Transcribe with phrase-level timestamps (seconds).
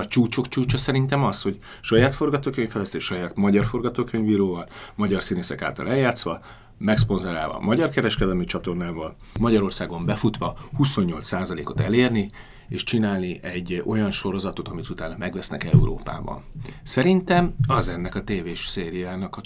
[0.00, 6.40] A csúcsok csúcsa szerintem az, hogy saját forgatókönyvfejlesztés, saját magyar forgatókönyvíróval, magyar színészek által eljátszva,
[6.78, 12.30] megszponzorálva a magyar kereskedelmi csatornával, Magyarországon befutva 28%-ot elérni,
[12.68, 16.42] és csinálni egy olyan sorozatot, amit utána megvesznek Európában.
[16.82, 19.40] Szerintem az ennek a tévés szériának a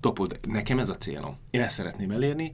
[0.00, 0.38] topod.
[0.48, 1.36] Nekem ez a célom.
[1.50, 2.52] Én ezt szeretném elérni.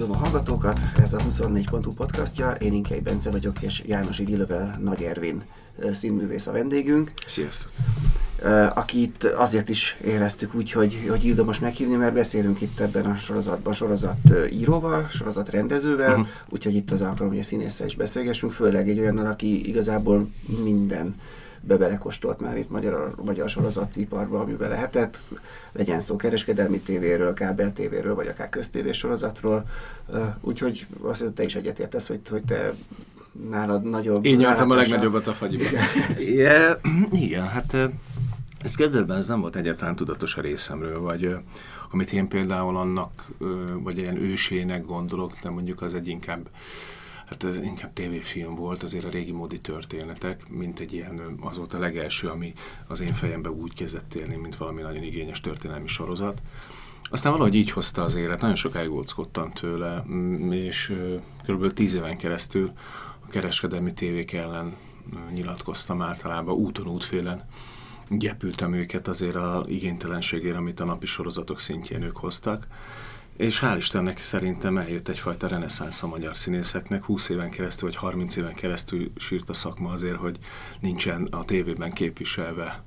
[0.00, 5.02] Üdvözlöm a hallgatókat, ez a 24.hu podcastja, én Inkei Bence vagyok, és János Igilövel Nagy
[5.02, 5.42] Ervin
[5.92, 7.12] színművész a vendégünk.
[7.26, 7.70] Sziasztok!
[8.74, 13.74] akit azért is éreztük úgy, hogy, hogy ildomos meghívni, mert beszélünk itt ebben a sorozatban
[13.74, 14.18] sorozat
[14.50, 16.26] íróval, sorozat rendezővel, uh-huh.
[16.48, 20.28] úgyhogy itt az alkalom, hogy a színésszel is beszélgessünk, főleg egy olyannal, aki igazából
[20.62, 21.14] minden
[21.60, 25.18] bebelekostolt már itt magyar, magyar sorozatiparba, amiben lehetett,
[25.72, 29.66] legyen szó kereskedelmi tévéről, kábel tévéről, vagy akár köztévés sorozatról.
[30.40, 32.72] Úgyhogy azt te is egyetértesz, hogy, hogy te
[33.48, 34.24] nálad nagyobb...
[34.24, 35.64] Én nyaltam a legnagyobbat a fagyiba.
[36.18, 36.78] Igen,
[37.10, 37.76] igen, hát
[38.62, 41.36] ez kezdetben ez nem volt egyáltalán tudatos a részemről, vagy
[41.90, 43.26] amit én például annak,
[43.82, 46.48] vagy ilyen ősének gondolok, de mondjuk az egy inkább
[47.30, 51.74] hát ez inkább tévéfilm volt, azért a régi módi történetek, mint egy ilyen, az volt
[51.74, 52.52] a legelső, ami
[52.86, 56.42] az én fejemben úgy kezdett élni, mint valami nagyon igényes történelmi sorozat.
[57.10, 60.04] Aztán valahogy így hozta az élet, nagyon sokáig óckodtam tőle,
[60.50, 60.92] és
[61.46, 61.72] kb.
[61.72, 62.72] tíz éven keresztül
[63.20, 64.76] a kereskedelmi tévék ellen
[65.32, 67.44] nyilatkoztam általában úton, útfélen.
[68.08, 72.66] Gyepültem őket azért a igénytelenségére, amit a napi sorozatok szintjén ők hoztak.
[73.40, 77.04] És hál' Istennek szerintem eljött egyfajta reneszánsz a magyar színészeknek.
[77.04, 80.38] 20 éven keresztül, vagy 30 éven keresztül sírt a szakma azért, hogy
[80.80, 82.84] nincsen a tévében képviselve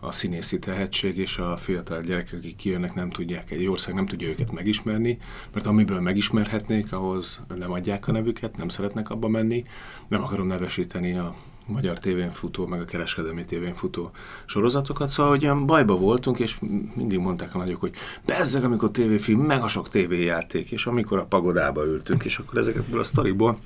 [0.00, 4.28] a színészi tehetség, és a fiatal gyerekek, akik kijönnek, nem tudják, egy ország nem tudja
[4.28, 5.18] őket megismerni,
[5.52, 9.64] mert amiből megismerhetnék, ahhoz nem adják a nevüket, nem szeretnek abba menni,
[10.08, 11.34] nem akarom nevesíteni a
[11.66, 14.10] magyar tévén futó, meg a kereskedelmi tévén futó
[14.46, 16.56] sorozatokat, szóval hogy ilyen bajba voltunk, és
[16.94, 17.94] mindig mondták a nagyok, hogy
[18.26, 23.00] bezzeg, amikor tévéfilm, meg a sok tévéjáték, és amikor a pagodába ültünk, és akkor ezekből
[23.00, 23.58] a sztoriból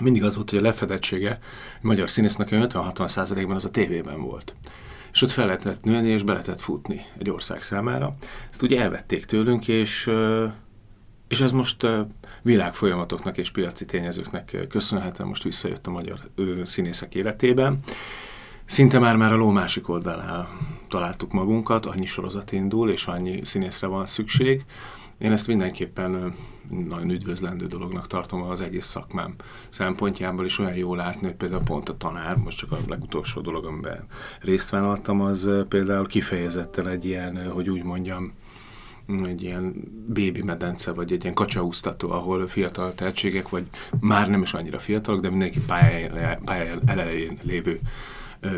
[0.00, 1.38] mindig az volt, hogy a lefedettsége
[1.74, 4.54] a magyar színésznek 50-60 százalékban az a tévében volt.
[5.12, 8.14] És ott fel lehetett nőni, és be lehetett futni egy ország számára.
[8.50, 10.10] Ezt ugye elvették tőlünk, és
[11.28, 11.86] és ez most
[12.42, 16.18] világfolyamatoknak és piaci tényezőknek köszönhetően most visszajött a magyar
[16.64, 17.78] színészek életében.
[18.64, 20.48] Szinte már már a ló másik oldalán
[20.88, 24.64] találtuk magunkat, annyi sorozat indul, és annyi színészre van szükség.
[25.18, 26.34] Én ezt mindenképpen
[26.88, 29.34] nagyon üdvözlendő dolognak tartom az egész szakmám
[29.68, 33.64] szempontjából, is olyan jó látni, hogy például pont a tanár, most csak a legutolsó dolog,
[33.64, 34.06] amiben
[34.40, 38.32] részt vállaltam, az például kifejezetten egy ilyen, hogy úgy mondjam,
[39.24, 39.74] egy ilyen
[40.06, 43.64] bébi medence, vagy egy ilyen kacsaúztató, ahol fiatal tehetségek, vagy
[44.00, 47.80] már nem is annyira fiatalok, de mindenki pályáján elején lévő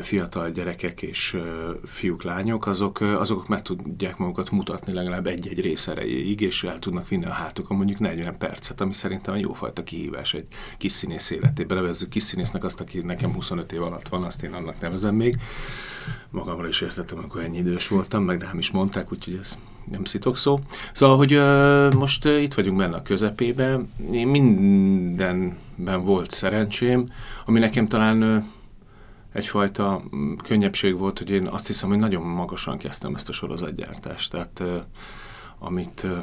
[0.02, 1.36] fiatal gyerekek és
[1.84, 7.08] fiúk, lányok, azok, azok meg tudják magukat mutatni legalább egy-egy rész erejéig, és el tudnak
[7.08, 10.46] vinni a hátukon mondjuk 40 percet, ami szerintem egy jófajta kihívás egy
[10.78, 11.76] kis színész életében.
[11.76, 15.36] Nevezzük kis színésznek azt, aki nekem 25 év alatt van, azt én annak nevezem még.
[16.30, 19.58] Magamra is értettem, amikor ennyi idős voltam, meg rám is mondták, úgyhogy ez
[19.90, 20.60] nem szitok szó.
[20.92, 27.12] Szóval, hogy ö, most ö, itt vagyunk benne a közepében, én mindenben volt szerencsém,
[27.44, 28.38] ami nekem talán ö,
[29.32, 34.30] egyfajta mm, könnyebbség volt, hogy én azt hiszem, hogy nagyon magasan kezdtem ezt a sorozatgyártást.
[34.30, 34.78] Tehát ö,
[35.58, 36.18] amit ö,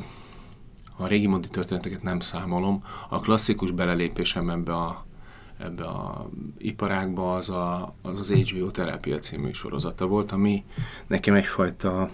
[0.97, 5.05] a régi mondi történeteket nem számolom, a klasszikus belelépésem ebbe a
[5.57, 10.63] ebbe a iparágba az a, az, az HBO Terápia című sorozata volt, ami
[11.07, 12.09] nekem egyfajta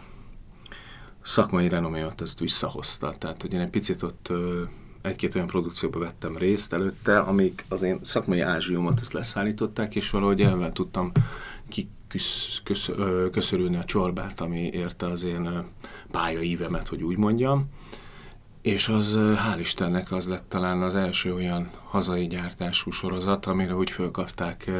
[1.22, 3.14] szakmai renomémat ezt visszahozta.
[3.18, 4.30] Tehát, hogy én egy picit ott
[5.02, 10.42] egy-két olyan produkcióba vettem részt előtte, amik az én szakmai ázsiumat ezt leszállították, és valahogy
[10.42, 11.12] elvel tudtam
[12.08, 15.64] kiköszörülni a csorbát, ami érte az én
[16.12, 17.70] pályaívemet, hogy úgy mondjam.
[18.62, 23.91] És az, hál' Istennek, az lett talán az első olyan hazai gyártású sorozat, amire úgy
[23.91, 24.72] fölkapták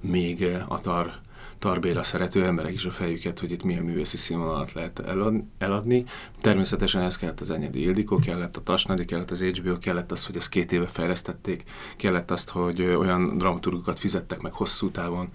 [0.00, 1.20] még a tar
[1.62, 5.02] Tarbéla szerető emberek is a fejüket, hogy itt milyen művészi színvonalat lehet
[5.58, 6.04] eladni.
[6.40, 10.36] Természetesen ez kellett az Enyedi Ildikó, kellett a Tasnadi, kellett az HBO, kellett az, hogy
[10.36, 11.64] ezt két éve fejlesztették,
[11.96, 15.28] kellett azt, hogy olyan dramaturgokat fizettek meg hosszú távon,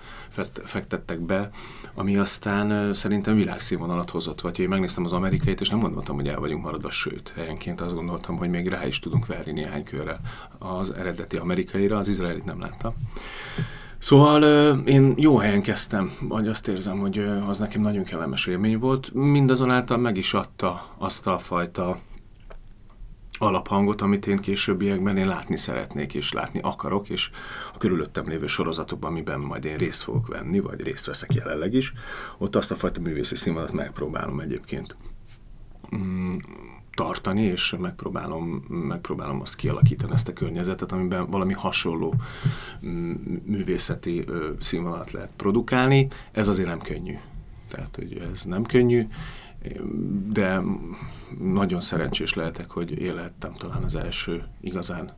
[0.64, 1.50] fektettek be,
[1.94, 4.42] ami aztán szerintem világszínvonalat hozott.
[4.42, 7.96] Vagy én megnéztem az amerikait, és nem gondoltam, hogy el vagyunk maradva, sőt, helyenként azt
[7.96, 10.20] gondoltam, hogy még rá is tudunk verni néhány körre
[10.58, 12.94] az eredeti amerikaira, az izraelit nem láttam.
[14.00, 14.44] Szóval
[14.78, 17.18] én jó helyen kezdtem, vagy azt érzem, hogy
[17.48, 19.14] az nekem nagyon kellemes élmény volt.
[19.14, 22.00] Mindazonáltal meg is adta azt a fajta
[23.40, 27.30] alaphangot, amit én későbbiekben én látni szeretnék, és látni akarok, és
[27.74, 31.94] a körülöttem lévő sorozatokban, amiben majd én részt fogok venni, vagy részt veszek jelenleg is,
[32.38, 34.96] ott azt a fajta művészi színvonalat megpróbálom egyébként
[35.96, 36.36] mm,
[36.98, 42.14] tartani, és megpróbálom, megpróbálom azt kialakítani, ezt a környezetet, amiben valami hasonló
[42.86, 43.12] mm,
[43.44, 44.26] művészeti
[44.60, 46.08] színvonalat lehet produkálni.
[46.32, 47.18] Ez azért nem könnyű.
[47.70, 49.08] Tehát, hogy ez nem könnyű,
[50.30, 50.62] de
[51.40, 55.14] nagyon szerencsés lehetek, hogy élettem talán az első igazán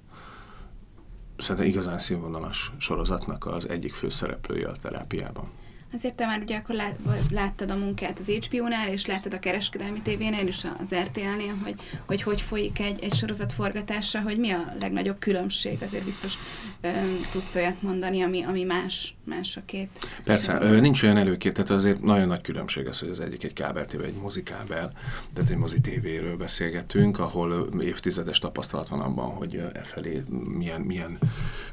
[1.37, 5.49] szerintem igazán színvonalas sorozatnak az egyik főszereplője a terápiában.
[5.94, 6.97] Azért te már ugye akkor lát,
[7.30, 11.75] láttad a munkát az HBO-nál, és láttad a kereskedelmi tévénél és az RTL-nél, hogy,
[12.06, 16.33] hogy hogy folyik egy, egy sorozat forgatása, hogy mi a legnagyobb különbség, azért biztos
[16.81, 16.89] ö,
[17.31, 19.89] tudsz olyat mondani, ami, ami más, más a két.
[20.24, 23.53] Persze, ö, nincs olyan előkét, tehát azért nagyon nagy különbség az, hogy az egyik egy
[23.53, 24.92] kábel tévé, egy mozikábel,
[25.33, 30.24] tehát egy mozi tévéről beszélgetünk, ahol évtizedes tapasztalat van abban, hogy e felé
[30.57, 31.18] milyen, milyen,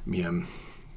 [0.02, 0.46] milyen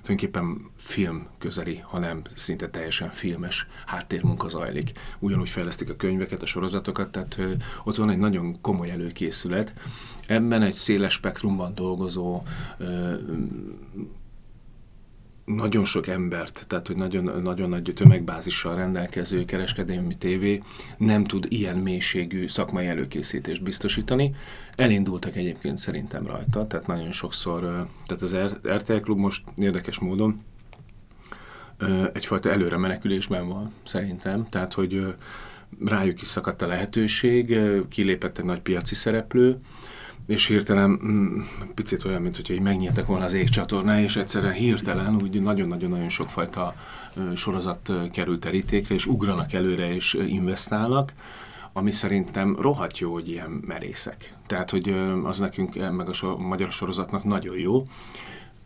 [0.02, 4.92] tulajdonképpen film közeli, hanem szinte teljesen filmes háttérmunka zajlik.
[5.20, 7.38] Ugyanúgy fejlesztik a könyveket, a sorozatokat, tehát
[7.84, 9.74] ott van egy nagyon komoly előkészület.
[10.28, 12.42] Ebben egy széles spektrumban dolgozó
[15.56, 20.62] nagyon sok embert, tehát hogy nagyon, nagyon nagy tömegbázissal rendelkező kereskedelmi tévé
[20.98, 24.36] nem tud ilyen mélységű szakmai előkészítést biztosítani.
[24.76, 27.62] Elindultak egyébként szerintem rajta, tehát nagyon sokszor,
[28.06, 28.36] tehát az
[28.68, 30.42] RTL Klub most érdekes módon
[32.14, 35.16] egyfajta előre menekülésben van szerintem, tehát hogy
[35.86, 37.58] rájuk is szakadt a lehetőség,
[37.90, 39.58] kilépett egy nagy piaci szereplő,
[40.30, 41.40] és hirtelen mm,
[41.76, 46.76] picit olyan, mint így megnyíltak volna az égcsatorná, és egyszerűen hirtelen úgy nagyon-nagyon-nagyon sokfajta
[47.36, 51.14] sorozat került terítékre, és ugranak előre, és investálnak,
[51.74, 54.38] ami szerintem rohadt jó, hogy ilyen merészek.
[54.48, 57.88] Tehát, hogy az nekünk, meg a so, magyar sorozatnak nagyon jó.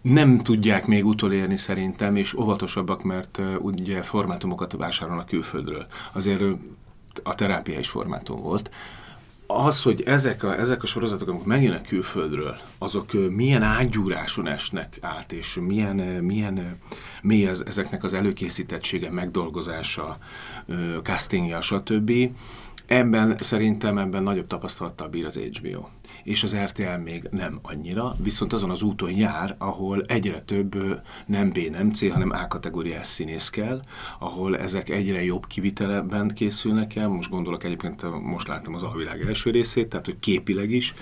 [0.01, 5.85] Nem tudják még utolérni szerintem, és óvatosabbak, mert ugye formátumokat vásárolnak külföldről.
[6.11, 6.41] Azért
[7.23, 8.69] a terápia is formátum volt
[9.47, 15.31] az, hogy ezek a, ezek a sorozatok, amik megjönnek külföldről, azok milyen ágyúráson esnek át,
[15.31, 16.77] és milyen, milyen
[17.21, 20.17] mély ez, ezeknek az előkészítettsége, megdolgozása,
[21.03, 22.11] castingja, stb.
[22.93, 25.85] Ebben szerintem ebben nagyobb tapasztalattal bír az HBO.
[26.23, 31.49] És az RTL még nem annyira, viszont azon az úton jár, ahol egyre több nem
[31.49, 33.81] B, nem C, hanem A kategóriás színész kell,
[34.19, 37.07] ahol ezek egyre jobb kiviteleben készülnek el.
[37.07, 40.93] Most gondolok egyébként, most láttam az Alvilág első részét, tehát hogy képileg is,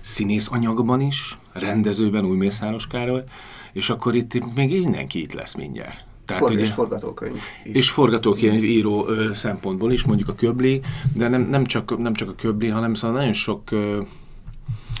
[0.00, 3.24] színész anyagban is, rendezőben új Mészáros Károly,
[3.72, 6.09] és akkor itt még mindenki itt lesz mindjárt.
[6.30, 7.36] Tehát, For, ugye, és forgatókönyv.
[7.62, 10.80] És forgatókönyv író ö, szempontból is, mondjuk a Köbli,
[11.14, 14.00] de nem, nem, csak, nem csak a Köbli, hanem szóval nagyon sok ö,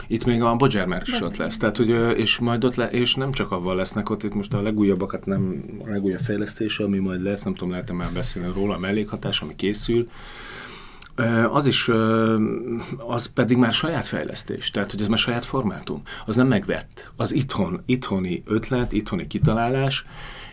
[0.06, 3.32] itt még a Bodzsermerk is ott lesz, tehát, hogy, és majd ott le, és nem
[3.32, 7.42] csak avval lesznek ott, itt most a legújabbakat nem, a legújabb fejlesztés, ami majd lesz,
[7.42, 10.08] nem tudom, lehetem már beszélni róla, a mellékhatás, ami készül,
[11.50, 11.90] az is,
[12.96, 17.34] az pedig már saját fejlesztés, tehát hogy ez már saját formátum, az nem megvett, az
[17.34, 20.04] itthon, itthoni ötlet, itthoni kitalálás,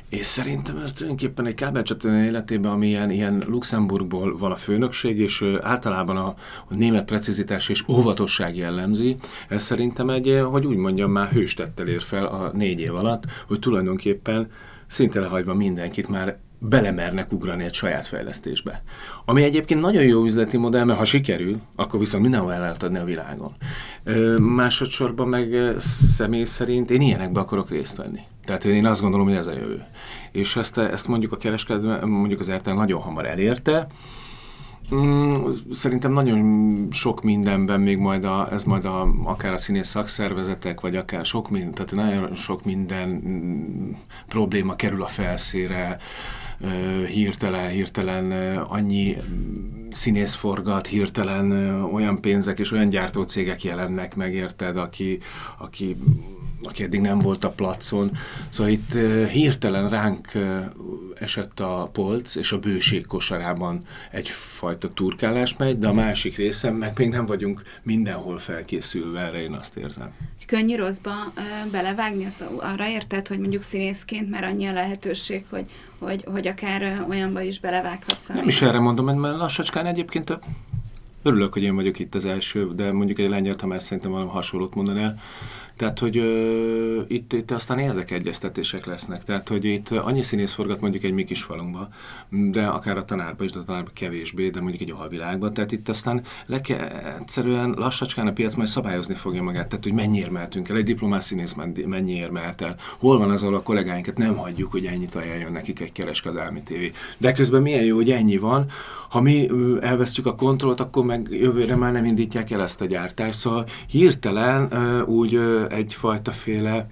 [0.09, 5.43] és szerintem ez tulajdonképpen egy kábelcsatorna életében, ami ilyen, ilyen Luxemburgból van a főnökség, és
[5.61, 6.27] általában a,
[6.67, 9.17] a német precizitás és óvatosság jellemzi.
[9.49, 13.59] Ez szerintem egy, hogy úgy mondjam, már hőstettel ér fel a négy év alatt, hogy
[13.59, 14.51] tulajdonképpen
[14.87, 18.83] szinte lehagyva mindenkit már belemernek ugrani egy saját fejlesztésbe.
[19.25, 22.97] Ami egyébként nagyon jó üzleti modell, mert ha sikerül, akkor viszont mindenhol el lehet adni
[22.97, 23.51] a világon.
[24.03, 28.19] Ö, másodszorban meg személy szerint én ilyenekbe akarok részt venni.
[28.47, 29.83] Tehát én azt gondolom, hogy ez a jövő.
[30.31, 33.87] És ezt, ezt mondjuk a kereskedő, mondjuk az RTL nagyon hamar elérte,
[34.95, 40.81] Mm, szerintem nagyon sok mindenben még majd a, ez majd a, akár a színész szakszervezetek,
[40.81, 43.91] vagy akár sok minden, tehát nagyon sok minden mm,
[44.27, 45.97] probléma kerül a felszére,
[47.07, 49.17] hirtelen, hirtelen annyi
[49.91, 51.51] színész forgat, hirtelen
[51.83, 55.19] olyan pénzek és olyan gyártócégek jelennek meg, érted, aki,
[55.57, 55.97] aki
[56.63, 58.11] aki eddig nem volt a placon.
[58.49, 58.93] Szóval itt
[59.29, 60.31] hirtelen ránk
[61.19, 66.91] esett a polc, és a bőség kosarában egyfajta turkálás megy, de a másik részen meg
[66.97, 70.11] még nem vagyunk mindenhol felkészülve erre, én azt érzem.
[70.47, 71.11] Könnyű rosszba
[71.71, 75.65] belevágni, azt arra érted, hogy mondjuk színészként már annyi a lehetőség, hogy,
[75.99, 78.27] hogy, hogy akár olyanba is belevághatsz.
[78.27, 80.39] Nem is erre mondom, mert lassacskán egyébként
[81.23, 84.75] Örülök, hogy én vagyok itt az első, de mondjuk egy lengyel Tamás szerintem valami hasonlót
[84.75, 85.15] mondaná
[85.75, 89.23] Tehát, hogy ö, itt, itt aztán érdekegyeztetések lesznek.
[89.23, 91.89] Tehát, hogy itt annyi színész forgat mondjuk egy mi kis falunkba,
[92.29, 95.53] de akár a tanárba is, de a tanárba kevésbé, de mondjuk egy alvilágban.
[95.53, 96.87] Tehát itt aztán le kell,
[97.19, 99.67] egyszerűen lassacskán a piac majd szabályozni fogja magát.
[99.67, 101.55] Tehát, hogy mennyire mehetünk el, egy diplomás színész
[101.85, 102.75] mennyire mehet el.
[102.99, 106.91] Hol van az, ahol a kollégáinkat nem hagyjuk, hogy ennyit ajánljon nekik egy kereskedelmi tévé.
[107.17, 108.65] De közben milyen jó, hogy ennyi van.
[109.09, 109.49] Ha mi
[109.81, 113.39] elvesztjük a kontrollt, akkor meg jövőre már nem indítják el ezt a gyártást.
[113.39, 114.71] Szóval hirtelen
[115.05, 116.87] úgy egyfajta féle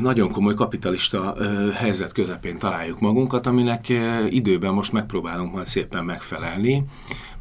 [0.00, 6.04] nagyon komoly kapitalista ö, helyzet közepén találjuk magunkat, aminek ö, időben most megpróbálunk majd szépen
[6.04, 6.84] megfelelni.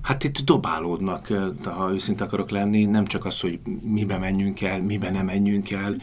[0.01, 1.27] Hát itt dobálódnak,
[1.63, 5.95] ha őszinte akarok lenni, nem csak az, hogy mibe menjünk el, mibe nem menjünk el,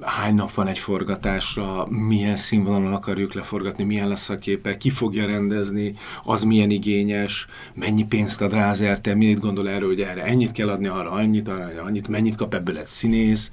[0.00, 5.26] hány nap van egy forgatásra, milyen színvonalon akarjuk leforgatni, milyen lesz a képe, ki fogja
[5.26, 10.24] rendezni, az milyen igényes, mennyi pénzt ad rá az RTL, mit gondol erről, hogy erre
[10.24, 13.50] ennyit kell adni, arra annyit, arra annyit, mennyit kap ebből egy színész,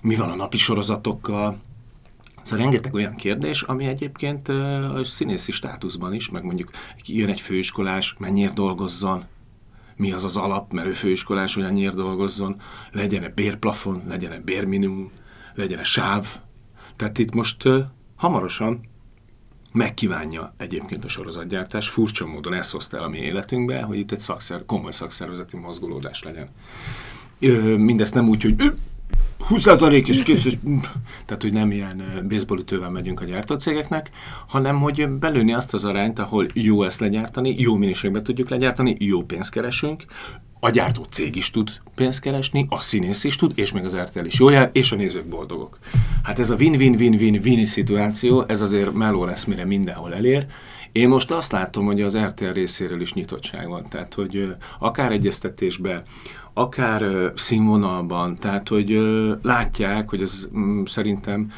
[0.00, 1.58] mi van a napi sorozatokkal.
[2.42, 6.70] Szóval rengeteg olyan kérdés, ami egyébként a színészi státuszban is, meg mondjuk
[7.04, 9.24] jön egy főiskolás, mennyire dolgozzon,
[9.96, 12.56] mi az az alap, mert ő főiskolás, hogy annyiért dolgozzon,
[12.92, 15.10] legyen-e bérplafon, legyen-e bérminimum,
[15.58, 16.26] legyen-e sáv.
[16.96, 17.78] Tehát itt most uh,
[18.16, 18.80] hamarosan
[19.72, 24.20] megkívánja egyébként a sorozatgyártás, furcsa módon ezt hozta el a mi életünkbe, hogy itt egy
[24.20, 26.48] szakszer, komoly szakszervezeti mozgolódás legyen.
[27.40, 28.72] Ö, mindezt nem úgy, hogy
[29.38, 30.58] 20 és képzés,
[31.24, 34.10] tehát hogy nem ilyen baseballütővel megyünk a gyártócégeknek,
[34.48, 39.22] hanem hogy belőni azt az arányt, ahol jó ezt legyártani, jó minőségben tudjuk legyártani, jó
[39.22, 40.04] pénzt keresünk,
[40.60, 44.24] a gyártó cég is tud pénzt keresni, a színész is tud, és még az RTL
[44.24, 45.78] is jó jár, és a nézők boldogok.
[46.22, 50.46] Hát ez a win-win-win-win-win szituáció, ez azért meló lesz, mire mindenhol elér.
[50.92, 56.02] Én most azt látom, hogy az RTL részéről is nyitottság van, tehát hogy akár egyeztetésbe,
[56.52, 59.00] akár színvonalban, tehát hogy
[59.42, 61.50] látják, hogy ez um, szerintem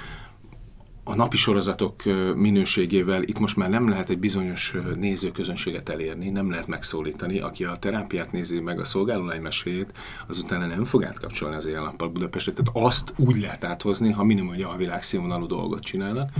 [1.11, 2.03] a napi sorozatok
[2.37, 7.39] minőségével itt most már nem lehet egy bizonyos nézőközönséget elérni, nem lehet megszólítani.
[7.39, 9.93] Aki a terápiát nézi meg a szolgálólány meséjét,
[10.29, 12.53] azután nem fog átkapcsolni az ilyen nappal Budapestre.
[12.53, 16.31] Tehát azt úgy lehet áthozni, ha minimum egy a színvonalú dolgot csinálnak.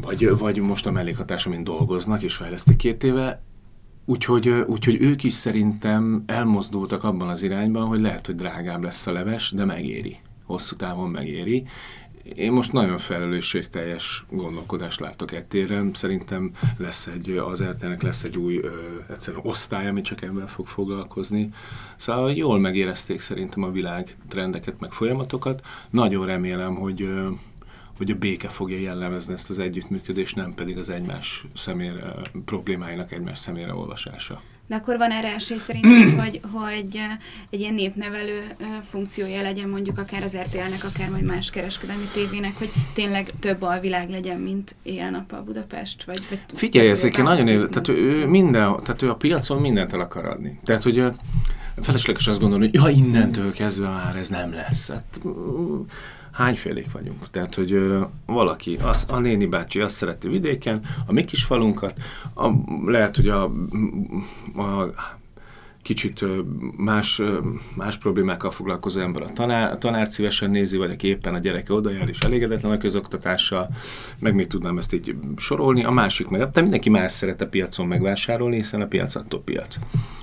[0.00, 3.42] Vagy, vagy most a mellékhatás, amin dolgoznak és fejlesztik két éve,
[4.06, 9.12] Úgyhogy, úgyhogy ők is szerintem elmozdultak abban az irányban, hogy lehet, hogy drágább lesz a
[9.12, 10.16] leves, de megéri.
[10.44, 11.64] Hosszú távon megéri.
[12.24, 15.90] Én most nagyon felelősségteljes gondolkodást látok ettéren.
[15.94, 18.70] Szerintem lesz egy, az RTL-nek lesz egy új ö,
[19.08, 21.48] egyszerűen osztály, ami csak ebben fog foglalkozni.
[21.96, 25.66] Szóval jól megérezték szerintem a világ trendeket, meg folyamatokat.
[25.90, 27.28] Nagyon remélem, hogy ö,
[27.96, 32.14] hogy a béke fogja jellemezni ezt az együttműködést, nem pedig az egymás szemére,
[32.44, 34.42] problémáinak egymás szemére olvasása.
[34.66, 37.00] De akkor van erre esély szerint, hogy, hogy
[37.50, 38.42] egy ilyen népnevelő
[38.90, 44.10] funkciója legyen mondjuk akár az RTL-nek, akár majd más kereskedelmi tévének, hogy tényleg több alvilág
[44.10, 46.04] legyen, mint éjjel a Budapest?
[46.04, 50.00] Vagy, vagy Figyelj, ezek nagyon él, tehát ő, minden, tehát ő a piacon mindent el
[50.00, 50.60] akar adni.
[50.64, 51.04] Tehát, hogy
[51.82, 54.88] felesleges azt gondolni, hogy ja, innentől kezdve már ez nem lesz.
[54.88, 55.20] Hát,
[56.34, 57.30] hányfélék vagyunk.
[57.30, 61.94] Tehát, hogy ö, valaki, az, a néni bácsi azt szereti vidéken, a mi kis falunkat,
[62.34, 62.48] a,
[62.86, 63.42] lehet, hogy a,
[64.56, 64.94] a
[65.84, 66.24] kicsit
[66.76, 67.22] más,
[67.76, 71.72] más problémákkal foglalkozó ember a tanár, a tanár szívesen nézi, vagy aki éppen a gyereke
[71.72, 73.68] oda jár és elégedetlen a közoktatással,
[74.18, 75.84] meg még tudnám ezt így sorolni.
[75.84, 79.76] A másik meg, de mindenki más szeret a piacon megvásárolni, hiszen a piac attól piac.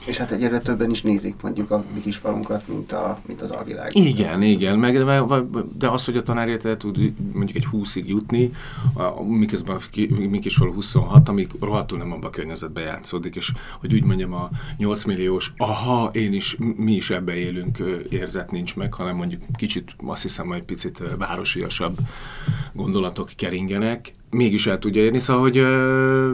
[0.06, 3.52] És hát egyre többen is nézik mondjuk a mi kis falunkat, mint, a, mint az
[3.52, 3.96] alvilág.
[3.96, 5.04] Igen, igen, meg,
[5.78, 6.98] de az, hogy a tanár tud
[7.34, 8.52] mondjuk egy 20-ig jutni,
[8.94, 9.80] a, miközben a
[10.30, 14.34] mi kis falu 26, amíg rohadtul nem abban a környezetben játszódik, és hogy úgy mondjam,
[14.34, 17.78] a 8 milliós aha, én is, mi is ebbe élünk,
[18.10, 21.98] érzet nincs meg, hanem mondjuk kicsit, azt hiszem, hogy picit városiasabb
[22.74, 26.32] gondolatok keringenek, mégis el tudja érni, szóval, hogy ö,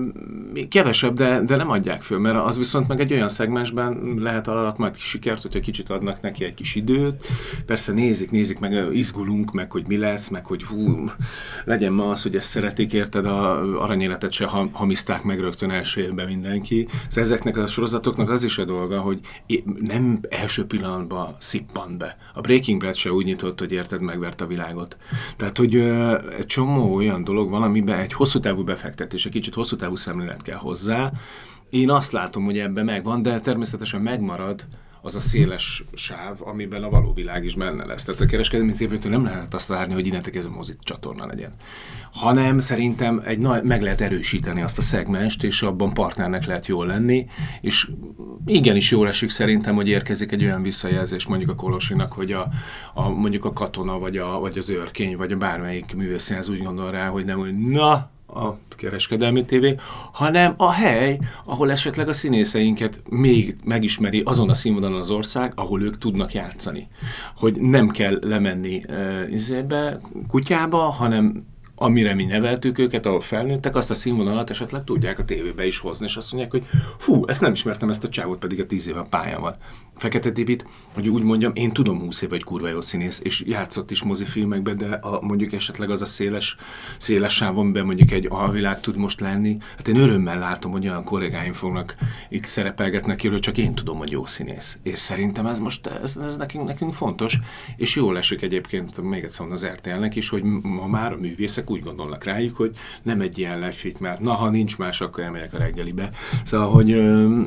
[0.69, 4.77] kevesebb, de, de nem adják föl, mert az viszont meg egy olyan szegmensben lehet alatt
[4.77, 7.27] majd sikert, hogyha kicsit adnak neki egy kis időt.
[7.65, 11.09] Persze nézik, nézik, meg izgulunk, meg hogy mi lesz, meg hogy hú,
[11.65, 16.27] legyen ma az, hogy ezt szeretik, érted, a aranyéletet se hamiszták meg rögtön első évben
[16.27, 16.87] mindenki.
[17.07, 19.19] Szóval ezeknek a sorozatoknak az is a dolga, hogy
[19.79, 22.17] nem első pillanatban szippant be.
[22.33, 24.97] A Breaking Bad se úgy nyitott, hogy érted, megvert a világot.
[25.37, 29.31] Tehát, hogy ö, egy csomó olyan dolog van, ami amiben egy hosszú távú befektetés, egy
[29.31, 31.11] kicsit hosszú távú szemlélet kell hozzá.
[31.69, 34.67] Én azt látom, hogy ebben megvan, de természetesen megmarad
[35.07, 38.05] az a széles sáv, amiben a való világ is benne lesz.
[38.05, 41.53] Tehát a kereskedelmi tévétől nem lehet azt várni, hogy innentől ez a mozit csatorna legyen.
[42.11, 46.85] Hanem szerintem egy nagy, meg lehet erősíteni azt a szegmest, és abban partnernek lehet jól
[46.85, 47.27] lenni,
[47.61, 47.89] és
[48.45, 52.49] igenis jól esik szerintem, hogy érkezik egy olyan visszajelzés mondjuk a Kolosinak, hogy a,
[52.93, 56.91] a mondjuk a katona, vagy, a, vagy az őrkény, vagy a bármelyik művészínház úgy gondol
[56.91, 59.75] rá, hogy nem, hogy na, a kereskedelmi tévé,
[60.13, 65.81] hanem a hely, ahol esetleg a színészeinket még megismeri azon a színvonalon az ország, ahol
[65.81, 66.87] ők tudnak játszani.
[67.35, 68.83] Hogy nem kell lemenni
[69.59, 69.93] uh,
[70.27, 71.45] kutyába, hanem
[71.79, 76.05] amire mi neveltük őket, ahol felnőttek, azt a színvonalat esetleg tudják a tévébe is hozni,
[76.05, 76.63] és azt mondják, hogy
[76.97, 79.55] fú, ezt nem ismertem, ezt a csávot pedig a tíz éve pályán van.
[79.97, 83.91] Fekete Tibit, hogy úgy mondjam, én tudom 20 év egy kurva jó színész, és játszott
[83.91, 86.55] is mozifilmekben, de a, mondjuk esetleg az a széles,
[86.97, 89.57] széles sávon be mondjuk egy alvilág tud most lenni.
[89.77, 91.95] Hát én örömmel látom, hogy olyan kollégáim fognak
[92.29, 94.77] itt szerepelgetni, akiről csak én tudom, hogy jó színész.
[94.83, 97.37] És szerintem ez most, ez, ez nekünk, nekünk fontos,
[97.77, 101.83] és jól esik egyébként, még egyszer az RTL-nek is, hogy ma már a művészek úgy
[101.83, 105.57] gondolnak rájuk, hogy nem egy ilyen lefit, mert na, ha nincs más, akkor elmegyek a
[105.57, 106.09] reggelibe.
[106.43, 106.91] Szóval, hogy...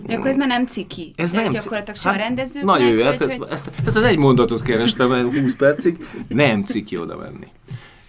[0.08, 1.12] Akkor ez már nem ciki.
[1.16, 2.78] Ez nem gyakorlatilag sem hát, rendezőknek?
[2.78, 3.46] Nagyon jó, hát, hogy...
[3.50, 7.46] ezt, ezt az egy mondatot kerestem 20 percig, nem ciki oda menni.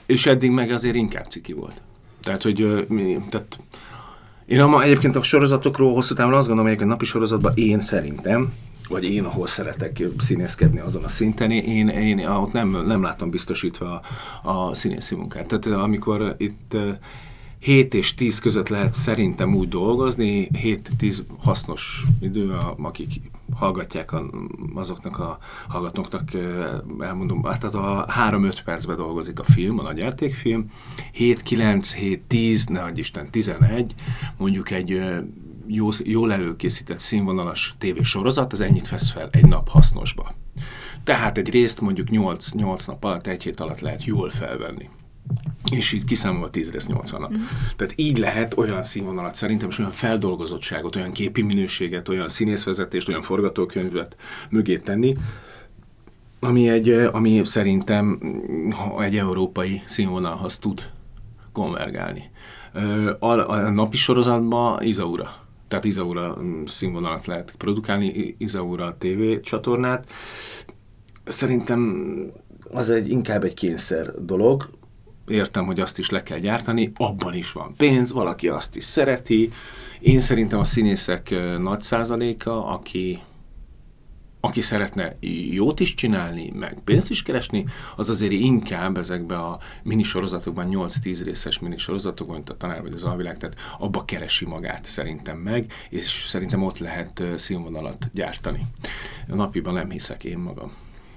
[0.05, 1.81] És eddig meg azért inkább ciki volt.
[2.23, 2.85] Tehát, hogy
[3.29, 3.57] tehát,
[4.45, 8.53] én a, egyébként a sorozatokról hosszú távon azt gondolom, hogy a napi sorozatban én szerintem,
[8.89, 14.01] vagy én, ahol szeretek színészkedni azon a szinten, én, én ott nem, nem látom biztosítva
[14.43, 15.45] a, a színészi munkát.
[15.45, 16.75] Tehát amikor itt
[17.59, 23.21] 7 és 10 között lehet szerintem úgy dolgozni, 7-10 hasznos idő, akik
[23.53, 24.29] hallgatják a,
[24.73, 26.33] azoknak a hallgatóknak,
[26.99, 30.71] elmondom, hát a 3-5 percben dolgozik a film, a nagyjátékfilm,
[31.17, 33.93] 7-9, 7-10, ne adj Isten, 11,
[34.37, 35.01] mondjuk egy
[35.67, 40.33] jó, jól előkészített színvonalas tévésorozat, az ennyit vesz fel egy nap hasznosba.
[41.03, 44.89] Tehát egy részt mondjuk 8, 8 nap alatt, egy hét alatt lehet jól felvenni
[45.71, 47.33] és így kiszámolva 10 lesz 80 nap.
[47.33, 47.41] Mm.
[47.75, 53.21] Tehát így lehet olyan színvonalat szerintem, és olyan feldolgozottságot, olyan képi minőséget, olyan színészvezetést, olyan
[53.21, 54.15] forgatókönyvet
[54.49, 55.17] mögé tenni,
[56.39, 58.19] ami, egy, ami szerintem
[58.99, 60.89] egy európai színvonalhoz tud
[61.51, 62.23] konvergálni.
[63.19, 65.35] A, a napi sorozatban Izaura.
[65.67, 70.09] Tehát Izaura színvonalat lehet produkálni, Izaura TV csatornát.
[71.23, 72.13] Szerintem
[72.71, 74.69] az egy inkább egy kényszer dolog,
[75.31, 79.51] értem, hogy azt is le kell gyártani, abban is van pénz, valaki azt is szereti.
[79.99, 83.19] Én szerintem a színészek nagy százaléka, aki
[84.43, 85.13] aki szeretne
[85.51, 91.59] jót is csinálni, meg pénzt is keresni, az azért inkább ezekbe a minisorozatokban, 8-10 részes
[91.59, 96.63] minisorozatokban, mint a tanár vagy az alvilág, tehát abba keresi magát szerintem meg, és szerintem
[96.63, 98.61] ott lehet színvonalat gyártani.
[99.29, 100.71] A napiban nem hiszek én magam.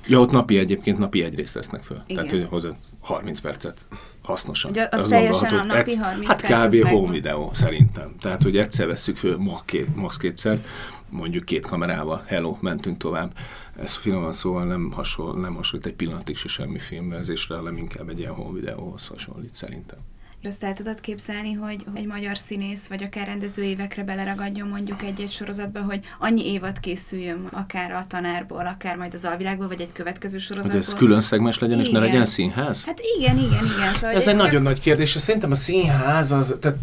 [0.06, 2.02] Ja, ott napi egyébként napi egy részt vesznek föl.
[2.06, 2.26] Igen.
[2.26, 2.68] Tehát, hogy hozzá
[3.00, 3.86] 30 percet
[4.22, 4.70] hasznosan.
[4.70, 6.86] Ugye az, az teljesen a napi 30 Hát kb.
[6.88, 8.14] home videó szerintem.
[8.20, 10.64] Tehát, hogy egyszer veszük föl, max, két, max kétszer,
[11.08, 13.32] mondjuk két kamerával, hello, mentünk tovább.
[13.80, 18.18] Ez finoman szóval nem, hasonl, nem hasonlít egy pillanatig se semmi filmvezésre, hanem inkább egy
[18.18, 19.98] ilyen home videóhoz hasonlít szerintem.
[20.44, 25.02] De azt el tudod képzelni, hogy egy magyar színész, vagy akár rendező évekre beleragadjon mondjuk
[25.02, 29.92] egy-egy sorozatba, hogy annyi évad készüljön, akár a tanárból, akár majd az alvilágból, vagy egy
[29.92, 30.80] következő sorozatból.
[30.80, 31.90] Hogy ez külön szegmes legyen, igen.
[31.90, 32.84] és ne legyen színház?
[32.84, 33.92] Hát igen, igen, igen.
[33.94, 36.78] Szóval ez egy, egy nagyon nagy kérdés, és szerintem a színház az, tehát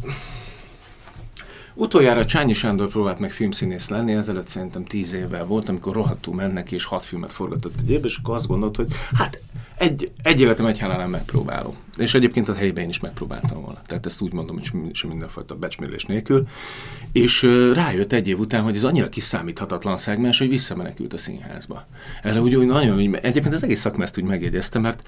[1.74, 6.72] Utoljára Csányi Sándor próbált meg filmszínész lenni, ezelőtt szerintem tíz évvel volt, amikor rohadtul mennek
[6.72, 9.42] és hat filmet forgatott egy évben, és akkor azt gondolt, hogy hát
[9.78, 11.76] egy, egy életem egy halálán megpróbálom.
[11.98, 13.82] És egyébként a helyben én is megpróbáltam volna.
[13.86, 16.48] Tehát ezt úgy mondom, hogy sem mindenfajta becsmérlés nélkül.
[17.12, 17.42] És
[17.74, 21.86] rájött egy év után, hogy ez annyira kiszámíthatatlan szegmens, hogy visszamenekült a színházba.
[22.22, 25.04] Erre úgy, úgy nagyon, úgy, egyébként az egész szakma úgy megjegyezte, mert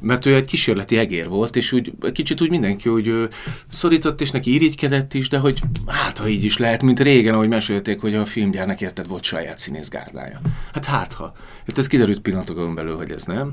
[0.00, 3.28] mert ő egy kísérleti egér volt, és úgy kicsit úgy mindenki úgy
[3.72, 7.48] szorított, és neki irigykedett is, de hogy hát, ha így is lehet, mint régen, ahogy
[7.48, 10.40] mesélték, hogy a filmgyárnak érted volt saját színészgárdája.
[10.72, 11.34] Hát hát ha.
[11.66, 13.52] Hát ez kiderült pillanatokon belül, hogy ez nem.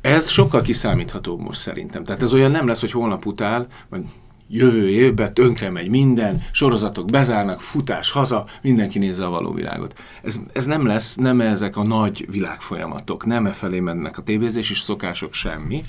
[0.00, 2.04] Ez sokkal kiszámíthatóbb most szerintem.
[2.04, 4.02] Tehát ez olyan nem lesz, hogy holnap után, vagy
[4.48, 10.00] jövő évben tönkre megy minden, sorozatok bezárnak, futás haza, mindenki nézze a való világot.
[10.22, 14.70] Ez, ez nem lesz, nem ezek a nagy világfolyamatok, nem e felé mennek a tévézés
[14.70, 15.84] és szokások semmi.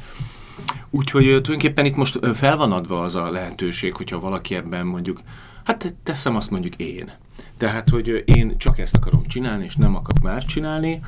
[0.90, 5.20] Úgyhogy tulajdonképpen itt most fel van adva az a lehetőség, hogyha valaki ebben mondjuk,
[5.64, 7.12] hát teszem azt mondjuk én.
[7.58, 11.02] Tehát, hogy én csak ezt akarom csinálni, és nem akarok más csinálni,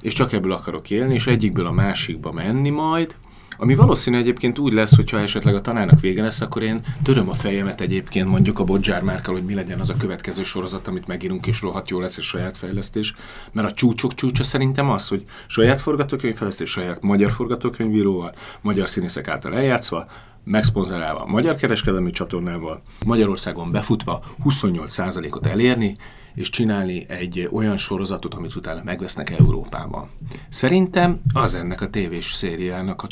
[0.00, 3.16] és csak ebből akarok élni, és egyikből a másikba menni majd,
[3.56, 7.34] ami valószínű egyébként úgy lesz, hogyha esetleg a tanárnak vége lesz, akkor én töröm a
[7.34, 11.46] fejemet egyébként mondjuk a Bodzsár márkal, hogy mi legyen az a következő sorozat, amit megírunk,
[11.46, 13.14] és rohadt jó lesz, és saját fejlesztés.
[13.52, 19.54] Mert a csúcsok csúcsa szerintem az, hogy saját forgatókönyvfejlesztés, saját magyar forgatókönyvíróval, magyar színészek által
[19.54, 20.06] eljátszva,
[20.44, 25.96] megszponzorálva a magyar kereskedelmi csatornával, Magyarországon befutva 28%-ot elérni,
[26.34, 30.10] és csinálni egy olyan sorozatot, amit utána megvesznek Európában.
[30.48, 33.06] Szerintem az ennek a tévés szériának a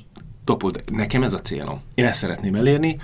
[0.44, 0.83] topod.
[0.92, 1.81] Nekem ez a célom.
[1.94, 2.98] Én ezt szeretném elérni,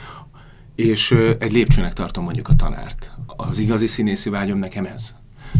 [0.74, 3.10] és egy lépcsőnek tartom mondjuk a tanárt.
[3.26, 5.14] Az igazi színészi vágyom nekem ez.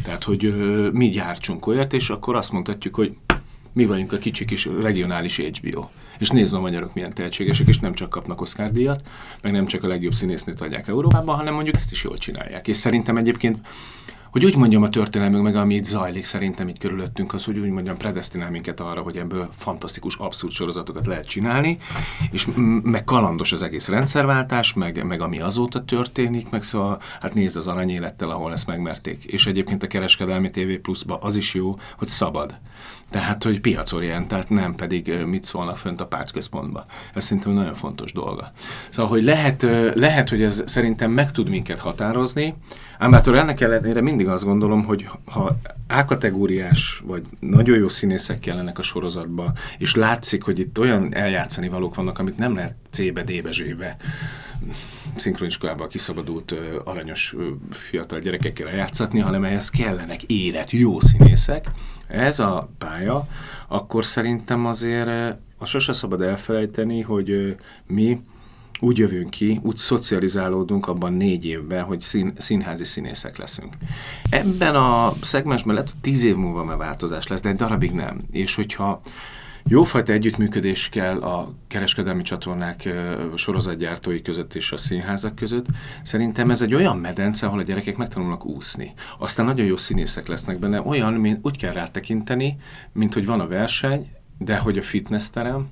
[0.05, 0.55] Tehát, hogy
[0.93, 3.17] mi gyártsunk olyat, és akkor azt mondhatjuk, hogy
[3.73, 5.89] mi vagyunk a kicsi kis regionális HBO.
[6.19, 9.09] És nézd a magyarok milyen tehetségesek, és nem csak kapnak Oscar díjat,
[9.43, 12.69] meg nem csak a legjobb színésznőt adják Európában, hanem mondjuk ezt is jól csinálják.
[12.69, 13.59] És szerintem egyébként
[14.31, 17.71] hogy úgy mondjam a történelmünk meg, ami itt zajlik szerintem itt körülöttünk, az, hogy úgy
[17.71, 21.79] mondjam, predestinál minket arra, hogy ebből fantasztikus, abszurd sorozatokat lehet csinálni,
[22.31, 22.49] és
[22.83, 27.67] meg kalandos az egész rendszerváltás, meg, meg ami azóta történik, meg szóval, hát nézd az
[27.67, 29.25] aranyélettel, ahol ezt megmerték.
[29.25, 32.59] És egyébként a kereskedelmi TV pluszba az is jó, hogy szabad.
[33.11, 36.85] Tehát, hogy piacorientált, nem pedig mit szólnak fönt a pártközpontba.
[37.15, 38.53] Ez szerintem nagyon fontos dolga.
[38.89, 42.55] Szóval, hogy lehet, lehet, hogy ez szerintem meg tud minket határozni,
[42.99, 45.57] ám bátor ennek ellenére mindig azt gondolom, hogy ha
[45.89, 51.95] A-kategóriás, vagy nagyon jó színészek kellenek a sorozatba, és látszik, hogy itt olyan eljátszani valók
[51.95, 53.97] vannak, amit nem lehet C-be, D-be,
[55.15, 57.35] szinkroniskolába kiszabadult aranyos
[57.71, 61.71] fiatal gyerekekkel eljátszatni, hanem ehhez kellenek élet, jó színészek,
[62.07, 63.29] ez a pálya,
[63.69, 68.21] akkor szerintem azért a sose szabad elfelejteni, hogy mi
[68.81, 73.75] úgy jövünk ki, úgy szocializálódunk abban négy évben, hogy szín, színházi színészek leszünk.
[74.31, 78.21] Ebben a szegmensben lehet, hogy tíz év múlva már változás lesz, de egy darabig nem.
[78.31, 79.01] És hogyha
[79.71, 82.89] Jófajta együttműködés kell a kereskedelmi csatornák
[83.35, 85.67] sorozatgyártói között és a színházak között.
[86.03, 88.93] Szerintem ez egy olyan medence, ahol a gyerekek megtanulnak úszni.
[89.19, 90.83] Aztán nagyon jó színészek lesznek benne.
[90.83, 92.57] Olyan, mint úgy kell rátekinteni,
[92.93, 95.69] mint hogy van a verseny, de hogy a fitness terem,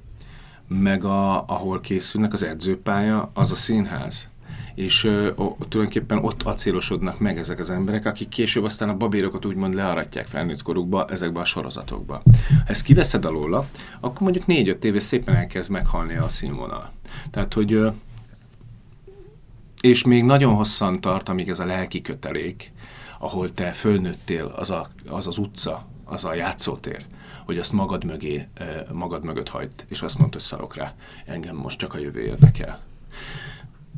[0.69, 4.29] meg a, ahol készülnek az edzőpálya, az a színház
[4.77, 5.31] és ö,
[5.69, 10.63] tulajdonképpen ott acélosodnak meg ezek az emberek, akik később aztán a babérokat úgymond learatják felnőtt
[10.63, 12.23] korukba ezekbe a sorozatokba.
[12.25, 12.33] Ha
[12.67, 13.67] ezt kiveszed alóla,
[14.01, 16.91] akkor mondjuk négy-öt éve szépen elkezd meghalni a színvonal.
[17.31, 17.89] Tehát, hogy ö,
[19.81, 22.73] és még nagyon hosszan tart, amíg ez a lelki kötelék,
[23.19, 27.05] ahol te fölnőttél, az a, az, az utca, az a játszótér,
[27.45, 28.49] hogy azt magad mögé,
[28.93, 30.95] magad mögött hagyd, és azt mondta, hogy szarok rá,
[31.27, 32.81] engem most csak a jövő érdekel.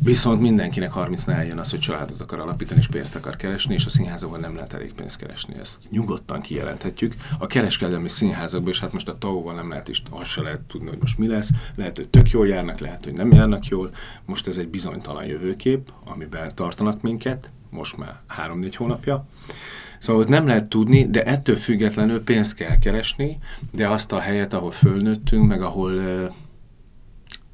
[0.02, 3.88] Viszont mindenkinek 30 eljön az, hogy családot akar alapítani és pénzt akar keresni, és a
[3.88, 5.54] színházakban nem lehet elég pénzt keresni.
[5.60, 7.14] Ezt nyugodtan kijelenthetjük.
[7.38, 10.88] A kereskedelmi színházakban, és hát most a tao nem lehet is, azt se lehet tudni,
[10.88, 11.50] hogy most mi lesz.
[11.74, 13.90] Lehet, hogy tök jól járnak, lehet, hogy nem járnak jól.
[14.24, 18.16] Most ez egy bizonytalan jövőkép, amiben tartanak minket, most már
[18.52, 19.26] 3-4 hónapja.
[19.98, 23.38] Szóval ott nem lehet tudni, de ettől függetlenül pénzt kell keresni,
[23.70, 25.92] de azt a helyet, ahol fölnőttünk, meg ahol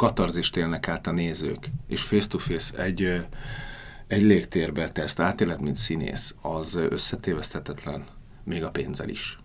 [0.05, 3.27] katarzist élnek át a nézők, és face-to-face egy,
[4.07, 8.05] egy légtérbe te ezt átéled, mint színész, az összetéveszthetetlen,
[8.43, 9.39] még a pénzzel is.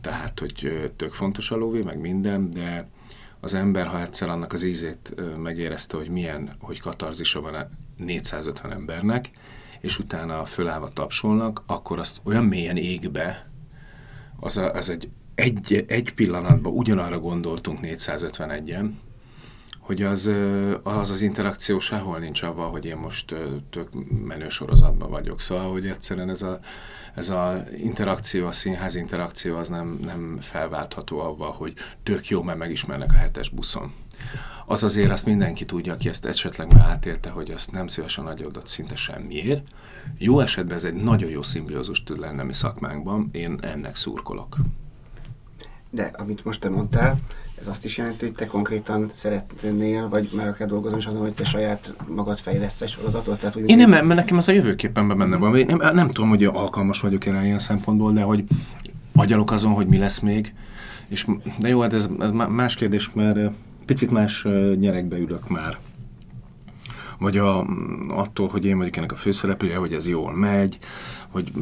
[0.00, 2.88] Tehát, hogy tök fontos a lóvé, meg minden, de
[3.40, 9.30] az ember, ha egyszer annak az ízét megérezte, hogy milyen, hogy katarzisa van 450 embernek,
[9.80, 13.50] és utána fölállva tapsolnak, akkor azt olyan mélyen ég be,
[14.40, 18.90] az, a, az egy, egy, egy pillanatban ugyanarra gondoltunk 451-en,
[19.84, 20.30] hogy az,
[20.82, 23.34] az az interakció sehol nincs avval, hogy én most
[23.70, 23.88] tök
[24.24, 25.40] menő sorozatban vagyok.
[25.40, 26.58] Szóval, hogy egyszerűen ez a,
[27.14, 32.58] ez a interakció, a színház interakció az nem, nem felváltható avval, hogy tök jó, mert
[32.58, 33.92] megismernek a hetes buszon.
[34.66, 38.46] Az azért azt mindenki tudja, aki ezt esetleg már átélte, hogy azt nem szívesen adja
[38.46, 39.68] oda szinte semmiért.
[40.18, 44.56] Jó esetben ez egy nagyon jó szimbiózus tud lenni a mi szakmánkban, én ennek szurkolok.
[45.94, 47.20] De amit most te mondtál,
[47.60, 51.32] ez azt is jelenti, hogy te konkrétan szeretnél, vagy már akár dolgozom is azon, hogy
[51.32, 53.38] te saját magad fejlesz egy sorozatot?
[53.38, 55.56] Tehát, hogy én nem, mert nekem ez a jövőképpen benne van.
[55.56, 58.44] Én nem, nem tudom, hogy alkalmas vagyok erre ilyen szempontból, de hogy
[59.12, 60.54] agyalok azon, hogy mi lesz még.
[61.08, 61.26] És,
[61.58, 63.50] de jó, hát ez, ez más kérdés, mert
[63.84, 64.46] picit más
[64.78, 65.78] nyerekbe ülök már.
[67.18, 67.66] Vagy a,
[68.08, 70.78] attól, hogy én vagyok ennek a főszereplője, hogy ez jól megy,
[71.28, 71.52] hogy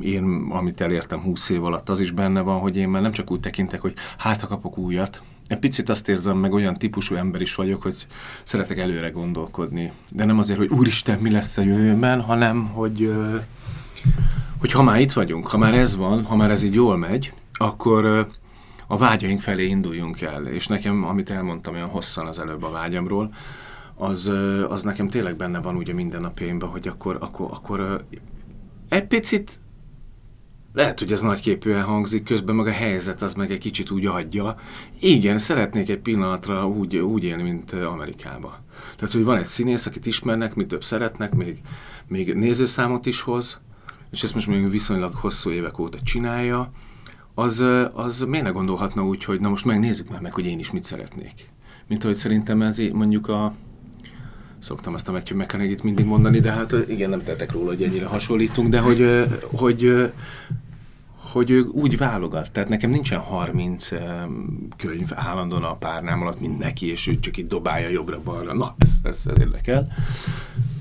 [0.00, 3.30] én, amit elértem 20 év alatt, az is benne van, hogy én már nem csak
[3.30, 7.40] úgy tekintek, hogy hát ha kapok újat, egy picit azt érzem, meg olyan típusú ember
[7.40, 8.06] is vagyok, hogy
[8.42, 9.92] szeretek előre gondolkodni.
[10.08, 13.12] De nem azért, hogy úristen, mi lesz a jövőben, hanem, hogy,
[14.60, 17.32] hogy ha már itt vagyunk, ha már ez van, ha már ez így jól megy,
[17.52, 18.28] akkor,
[18.86, 20.46] a vágyaink felé induljunk el.
[20.46, 23.32] És nekem, amit elmondtam olyan hosszan az előbb a vágyamról,
[23.96, 24.30] az,
[24.68, 28.04] az nekem tényleg benne van ugye minden napjaimban, hogy akkor, akkor, akkor
[28.88, 29.58] egy picit
[30.76, 34.56] lehet, hogy ez nagyképűen hangzik, közben meg a helyzet az meg egy kicsit úgy adja.
[35.00, 38.58] Igen, szeretnék egy pillanatra úgy, úgy élni, mint Amerikába.
[38.96, 41.60] Tehát, hogy van egy színész, akit ismernek, mi több szeretnek, még,
[42.06, 43.60] még nézőszámot is hoz,
[44.10, 46.70] és ezt most még viszonylag hosszú évek óta csinálja,
[47.34, 50.70] az, az miért ne gondolhatna úgy, hogy na most megnézzük már meg, hogy én is
[50.70, 51.48] mit szeretnék.
[51.88, 53.54] Mint ahogy szerintem ez mondjuk a
[54.66, 58.06] szoktam azt a Matthew mcconaughey mindig mondani, de hát igen, nem tettek róla, hogy ennyire
[58.06, 60.10] hasonlítunk, de hogy, hogy
[61.32, 62.52] hogy ő úgy válogat.
[62.52, 63.88] Tehát nekem nincsen 30
[64.76, 68.54] könyv állandóan a párnám alatt, mint neki, és ő csak itt dobálja jobbra-balra.
[68.54, 69.88] Na, ez, ez, ez érdekel.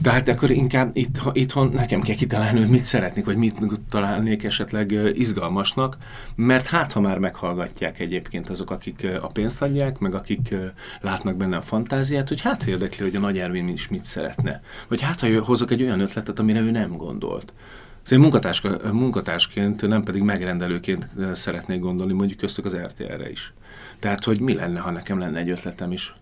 [0.06, 4.92] Tehát akkor inkább itt, itthon nekem kell kitalálni, hogy mit szeretnék, vagy mit találnék esetleg
[5.14, 5.98] izgalmasnak,
[6.36, 10.56] mert hát, ha már meghallgatják egyébként azok, akik a pénzt adják, meg akik
[11.02, 14.62] látnak benne a fantáziát, hogy hát érdekli, hogy a Nagy Ervin is mit szeretne.
[14.88, 17.54] Vagy hát, ha hozok egy olyan ötletet, amire ő nem gondolt.
[18.02, 23.54] Szóval munkatárs, munkatársként, nem pedig megrendelőként szeretnék gondolni, mondjuk köztük az RTL-re is.
[24.00, 26.16] Tehát, hogy mi lenne, ha nekem lenne egy ötletem is.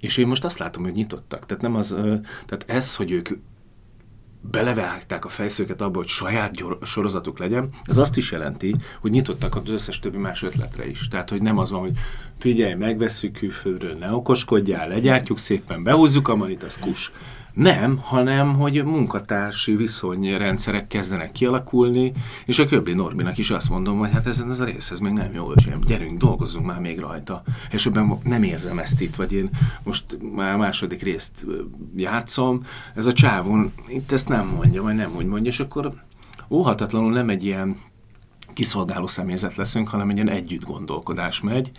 [0.00, 1.46] És én most azt látom, hogy nyitottak.
[1.46, 1.96] Tehát nem az,
[2.46, 3.28] tehát ez, hogy ők
[4.40, 9.56] belevágták a fejszőket abba, hogy saját gyor, sorozatuk legyen, ez azt is jelenti, hogy nyitottak
[9.56, 11.08] az összes többi más ötletre is.
[11.08, 11.96] Tehát, hogy nem az van, hogy
[12.38, 17.12] figyelj, megveszünk külföldről, ne okoskodjál, legyártjuk szépen, behúzzuk a manit, az kus.
[17.52, 22.12] Nem, hanem hogy munkatársi viszonyrendszerek kezdenek kialakulni,
[22.46, 25.12] és a Köbli Norbinak is azt mondom, hogy hát ez, ez a rész, ez még
[25.12, 27.42] nem jó, és gyerünk, dolgozzunk már még rajta.
[27.70, 29.50] És ebben nem érzem ezt itt, vagy én
[29.82, 31.46] most már a második részt
[31.96, 32.62] játszom,
[32.94, 35.92] ez a csávon itt ezt nem mondja, vagy nem úgy mondja, és akkor
[36.48, 37.76] óhatatlanul nem egy ilyen
[38.52, 41.70] kiszolgáló személyzet leszünk, hanem egy ilyen együtt gondolkodás megy,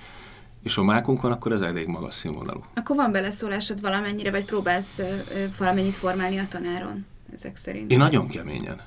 [0.64, 2.64] és ha mákunk van, akkor ez elég magas színvonalú.
[2.76, 5.02] Akkor van beleszólásod valamennyire, vagy próbálsz
[5.58, 7.92] valamennyit formálni a tanáron ezek szerint?
[7.92, 8.82] Én nagyon keményen.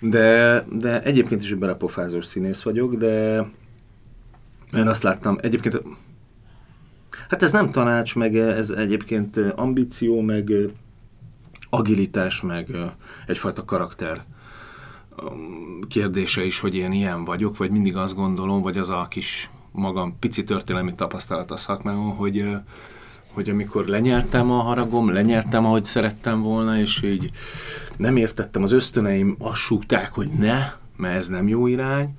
[0.00, 3.44] De, de egyébként is belepofázós színész vagyok, de
[4.72, 5.82] én azt láttam, egyébként
[7.28, 10.52] hát ez nem tanács, meg ez egyébként ambíció, meg
[11.70, 12.68] agilitás, meg
[13.26, 14.24] egyfajta karakter
[15.88, 20.18] kérdése is, hogy én ilyen vagyok, vagy mindig azt gondolom, vagy az a kis magam
[20.18, 22.56] pici történelmi tapasztalat a szakmámon, hogy,
[23.32, 27.30] hogy amikor lenyeltem a haragom, lenyeltem, ahogy szerettem volna, és így
[27.96, 32.14] nem értettem, az ösztöneim azt súgták, hogy ne, mert ez nem jó irány,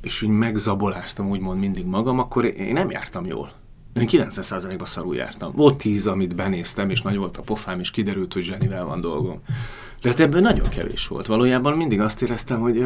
[0.00, 3.50] és úgy megzaboláztam úgymond mindig magam, akkor én nem jártam jól.
[3.92, 5.52] Én 90%-ban szarul jártam.
[5.54, 9.40] Volt 10, amit benéztem, és nagy volt a pofám, és kiderült, hogy zsenivel van dolgom.
[10.00, 11.26] De hát ebben nagyon kevés volt.
[11.26, 12.84] Valójában mindig azt éreztem, hogy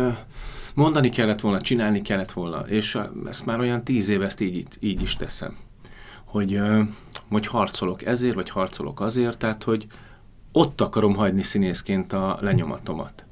[0.74, 5.02] mondani kellett volna, csinálni kellett volna, és ezt már olyan tíz éve ezt így, így
[5.02, 5.56] is teszem.
[6.24, 6.60] Hogy,
[7.28, 9.86] hogy harcolok ezért, vagy harcolok azért, tehát hogy
[10.52, 13.24] ott akarom hagyni színészként a lenyomatomat.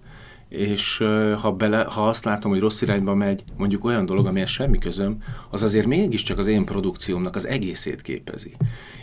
[0.48, 1.05] És
[1.40, 5.22] ha, bele, ha azt látom, hogy rossz irányba megy, mondjuk olyan dolog, amihez semmi közöm,
[5.50, 8.57] az azért mégiscsak az én produkciómnak az egészét képezi.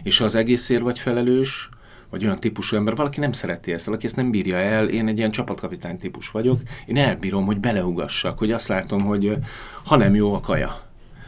[0.04, 1.70] És ha az egészért vagy felelős,
[2.10, 5.18] vagy olyan típusú ember, valaki nem szereti ezt, valaki ezt nem bírja el, én egy
[5.18, 9.38] ilyen csapatkapitány típus vagyok, én elbírom, hogy beleugassak, hogy azt látom, hogy
[9.86, 10.86] ha nem jó a kaja.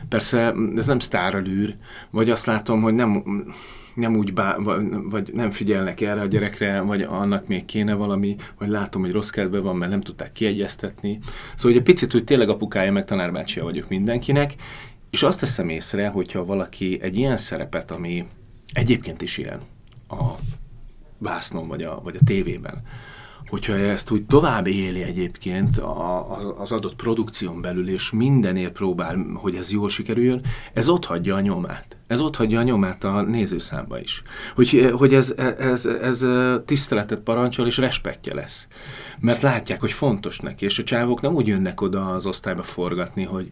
[0.10, 1.76] Persze ez nem sztáralűr,
[2.10, 3.24] vagy azt látom, hogy nem,
[3.94, 4.58] nem úgy bá,
[5.10, 9.30] vagy nem figyelnek erre a gyerekre, vagy annak még kéne valami, vagy látom, hogy rossz
[9.30, 11.20] kedve van, mert nem tudták kiegyeztetni.
[11.56, 14.56] Szóval egy picit, hogy tényleg apukája meg tanárbácsia vagyok mindenkinek,
[15.10, 18.26] és azt teszem észre, hogyha valaki egy ilyen szerepet, ami
[18.74, 19.60] egyébként is ilyen,
[20.10, 20.24] a
[21.20, 22.84] vásznon vagy a, vagy a tévében.
[23.50, 29.56] Hogyha ezt úgy tovább éli egyébként a, az adott produkción belül, és mindenért próbál, hogy
[29.56, 30.42] ez jól sikerüljön,
[30.74, 31.98] ez ott hagyja a nyomát.
[32.08, 34.22] Ez ott hagyja a nyomát a nézőszámba is.
[34.56, 36.26] Hogy, hogy ez, ez, ez
[36.66, 38.68] tiszteletet parancsol, és respektje lesz.
[39.20, 43.24] Mert látják, hogy fontos neki, és a csávok nem úgy jönnek oda az osztályba forgatni,
[43.24, 43.50] hogy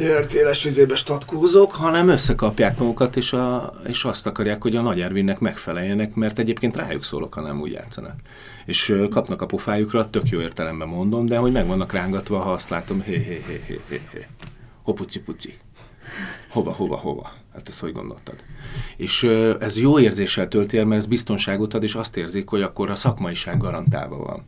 [0.00, 5.38] értéles vizébe statkózok, hanem összekapják magukat, és, a, és azt akarják, hogy a Nagy Ervinnek
[5.38, 8.14] megfeleljenek, mert egyébként rájuk szólok, ha nem úgy játszanak.
[8.66, 12.68] És kapnak a pofájukra, tök jó értelemben mondom, de hogy meg vannak rángatva, ha azt
[12.68, 14.26] látom, hé, hé, hé, hé, hé, hé.
[14.82, 15.58] Hopuci-puci.
[16.48, 17.32] Hova, hova, hova?
[17.52, 18.34] Hát ezt hogy gondoltad?
[18.96, 19.22] És
[19.60, 22.94] ez jó érzéssel tölti el, mert ez biztonságot ad, és azt érzik, hogy akkor a
[22.94, 24.46] szakmaiság garantálva van.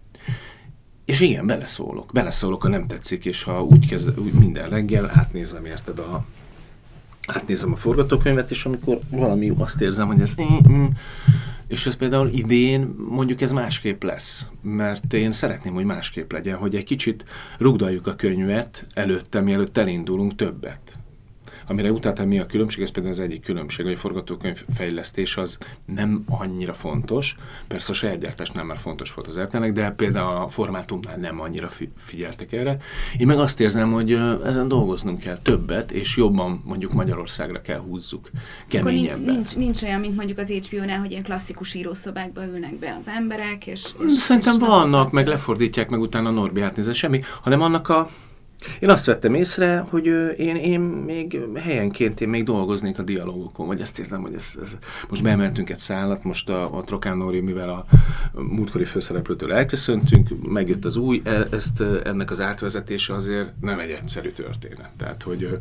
[1.05, 2.13] És igen, beleszólok.
[2.13, 6.25] Beleszólok, ha nem tetszik, és ha úgy kezd, úgy minden reggel átnézem, érted, a,
[7.27, 10.87] átnézem a forgatókönyvet, és amikor valami azt érzem, hogy ez mm, mm,
[11.67, 16.75] És ez például idén mondjuk ez másképp lesz, mert én szeretném, hogy másképp legyen, hogy
[16.75, 17.25] egy kicsit
[17.59, 20.92] rugdaljuk a könyvet előtte, mielőtt elindulunk többet
[21.67, 25.59] amire utaltam, mi a különbség, ez például az egyik különbség, hogy a forgatókönyv fejlesztés az
[25.85, 27.35] nem annyira fontos.
[27.69, 31.41] Persze a saját gyártás nem már fontos volt az eltenek, de például a formátumnál nem
[31.41, 32.77] annyira figyeltek erre.
[33.19, 34.13] Én meg azt érzem, hogy
[34.45, 38.31] ezen dolgoznunk kell többet, és jobban mondjuk Magyarországra kell húzzuk.
[38.69, 39.35] Keményebben.
[39.35, 43.67] Nincs, nincs olyan, mint mondjuk az HBO-nál, hogy ilyen klasszikus írószobákba ülnek be az emberek,
[43.67, 43.85] és...
[44.07, 48.11] és Szerintem és vannak, meg lefordítják, meg utána Norbi átnézze semmi, hanem annak a
[48.81, 53.81] én azt vettem észre, hogy én, én még helyenként én még dolgoznék a dialogokon, vagy
[53.81, 54.77] ezt érzem, hogy ez, ez
[55.09, 57.87] most beemeltünk egy szállat, most a, a Trokán Nóri, mivel a
[58.41, 64.31] múltkori főszereplőtől elköszöntünk, megjött az új, e, ezt, ennek az átvezetése azért nem egy egyszerű
[64.31, 64.91] történet.
[64.97, 65.59] Tehát, hogy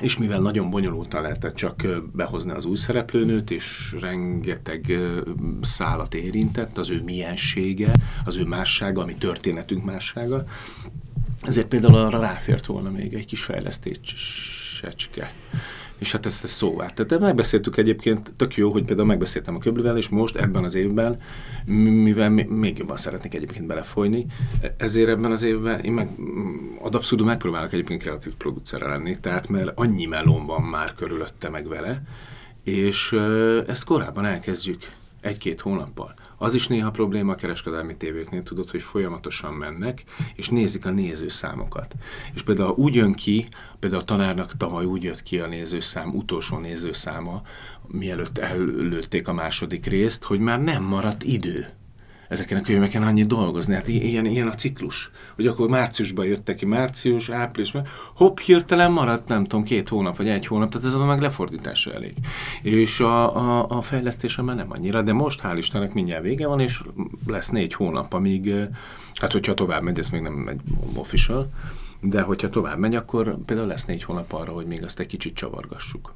[0.00, 4.98] és mivel nagyon bonyolultan lehetett csak behozni az új szereplőnőt, és rengeteg
[5.62, 7.92] szálat érintett, az ő miensége,
[8.24, 10.44] az ő mássága, ami történetünk mássága,
[11.44, 15.32] ezért például arra ráfért volna még egy kis fejlesztésecske.
[15.98, 16.86] És hát ezt, ezt szóvá.
[16.86, 21.20] Tehát megbeszéltük egyébként, tök jó, hogy például megbeszéltem a Köblivel, és most ebben az évben,
[21.64, 24.26] mivel még jobban szeretnék egyébként belefolyni,
[24.76, 26.08] ezért ebben az évben én meg
[26.82, 31.68] ad abszurdum megpróbálok egyébként kreatív producerre lenni, tehát mert annyi melón van már körülötte meg
[31.68, 32.02] vele,
[32.64, 33.12] és
[33.66, 36.14] ezt korábban elkezdjük egy-két hónappal.
[36.44, 40.04] Az is néha probléma a kereskedelmi tévéknél, tudod, hogy folyamatosan mennek,
[40.34, 41.94] és nézik a nézőszámokat.
[42.34, 46.58] És például úgy jön ki, például a tanárnak tavaly úgy jött ki a nézőszám, utolsó
[46.58, 47.42] nézőszáma,
[47.86, 51.66] mielőtt előtték a második részt, hogy már nem maradt idő
[52.34, 53.74] ezeken a könyveken annyit dolgozni.
[53.74, 55.10] Hát ilyen, ilyen a ciklus.
[55.34, 57.72] Hogy akkor márciusban jöttek ki, március, április,
[58.16, 62.14] hopp, hirtelen maradt, nem tudom, két hónap vagy egy hónap, tehát ez meg lefordítása elég.
[62.62, 66.60] És a, a, a fejlesztése már nem annyira, de most hál' Istennek mindjárt vége van,
[66.60, 66.82] és
[67.26, 68.54] lesz négy hónap, amíg,
[69.14, 70.60] hát hogyha tovább megy, ez még nem egy
[70.94, 71.50] official,
[72.00, 75.34] de hogyha tovább megy, akkor például lesz négy hónap arra, hogy még azt egy kicsit
[75.34, 76.14] csavargassuk.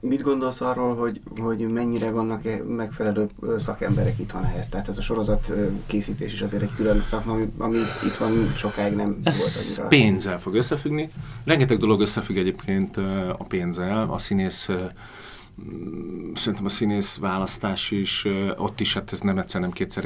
[0.00, 4.68] Mit gondolsz arról, hogy, hogy mennyire vannak -e megfelelő szakemberek itthon ehhez?
[4.68, 5.52] Tehát ez a sorozat
[5.86, 9.88] készítés is azért egy külön szakma, ami, ami itt van sokáig nem ez volt annyira.
[9.88, 11.10] pénzzel fog összefüggni.
[11.44, 12.96] Rengeteg dolog összefügg egyébként
[13.38, 14.10] a pénzzel.
[14.10, 14.70] A színész
[16.34, 20.04] szerintem a színész választás is, ott is, hát ez nem egyszer, nem kétszer,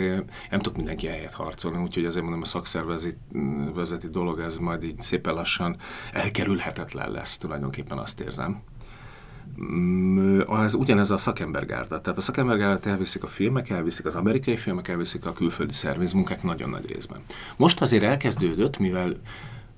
[0.51, 5.35] nem tudok mindenki helyet harcolni, úgyhogy azért mondom, a szakszervezeti dolog, ez majd így szépen
[5.35, 5.77] lassan
[6.13, 8.63] elkerülhetetlen lesz, tulajdonképpen azt érzem.
[9.63, 12.01] Mm, az ugyanez a szakembergárda.
[12.01, 16.71] Tehát a szakembergárdát elviszik a filmek, elviszik az amerikai filmek, elviszik a külföldi szervizmunkák nagyon
[16.71, 17.19] nagy részben.
[17.57, 19.17] Most azért elkezdődött, mivel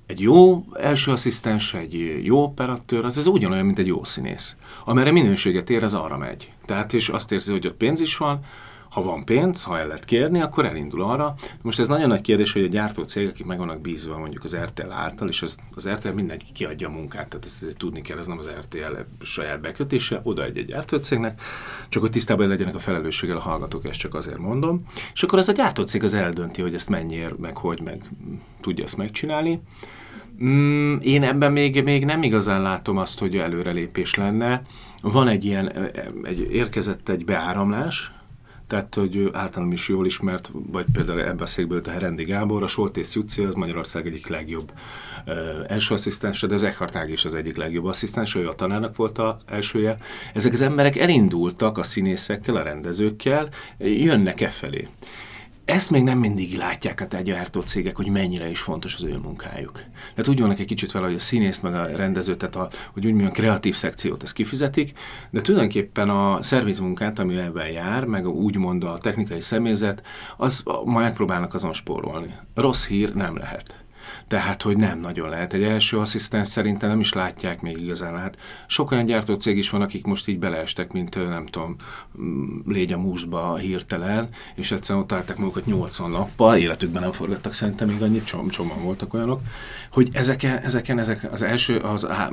[0.05, 4.55] egy jó első asszisztens, egy jó operatőr, az ez ugyanolyan, mint egy jó színész.
[4.85, 6.51] Amerre minőséget ér, az arra megy.
[6.65, 8.45] Tehát, és azt érzi, hogy ott pénz is van,
[8.89, 11.35] ha van pénz, ha el lehet kérni, akkor elindul arra.
[11.61, 14.55] Most ez nagyon nagy kérdés, hogy a gyártó cégek, akik meg vannak bízva mondjuk az
[14.55, 18.17] RTL által, és az, az RTL mindenki kiadja a munkát, tehát ezt, ezt tudni kell,
[18.17, 21.41] ez nem az RTL saját bekötése, oda egy, egy cégnek,
[21.89, 24.85] csak hogy tisztában legyenek a felelősséggel a hallgatók, ezt csak azért mondom.
[25.13, 28.03] És akkor az a cég az eldönti, hogy ezt mennyiért, meg hogy, meg
[28.61, 29.61] tudja ezt megcsinálni.
[30.43, 34.61] Mm, én ebben még, még nem igazán látom azt, hogy előrelépés lenne.
[35.01, 35.91] Van egy ilyen,
[36.23, 38.11] egy, érkezett egy beáramlás,
[38.69, 42.67] tehát hogy általam is jól ismert, vagy például ebbe a székből a Herendi Gábor, a
[42.67, 44.71] Soltész Juci az Magyarország egyik legjobb
[45.27, 45.35] uh,
[45.67, 49.17] első asszisztense, de az Eckhart Ág is az egyik legjobb asszisztens, ő a tanárnak volt
[49.17, 49.97] a elsője.
[50.33, 54.87] Ezek az emberek elindultak a színészekkel, a rendezőkkel, jönnek e felé.
[55.69, 59.83] Ezt még nem mindig látják a tegyártó cégek, hogy mennyire is fontos az ő munkájuk.
[60.13, 63.05] Tehát úgy vannak egy kicsit vele, hogy a színészt meg a rendezőt, tehát a, hogy
[63.05, 64.97] úgy mondjam, kreatív szekciót ezt kifizetik,
[65.29, 70.05] de tulajdonképpen a szervizmunkát, ami ebben jár, meg úgymond a technikai személyzet,
[70.37, 72.33] az ma megpróbálnak azon spórolni.
[72.55, 73.73] Rossz hír nem lehet.
[74.29, 75.53] Tehát, hogy nem nagyon lehet.
[75.53, 78.17] Egy első asszisztens szerintem nem is látják még igazán.
[78.17, 78.37] Hát
[78.67, 81.75] sok olyan gyártócég is van, akik most így beleestek, mint nem tudom,
[82.21, 87.53] mm, légy a mústba hirtelen, és egyszerűen ott álltak magukat 80 nappal, életükben nem forgattak
[87.53, 89.41] szerintem még annyit, csom, csoman voltak olyanok,
[89.91, 92.29] hogy ezeken, ezeken ezek az első, az, á,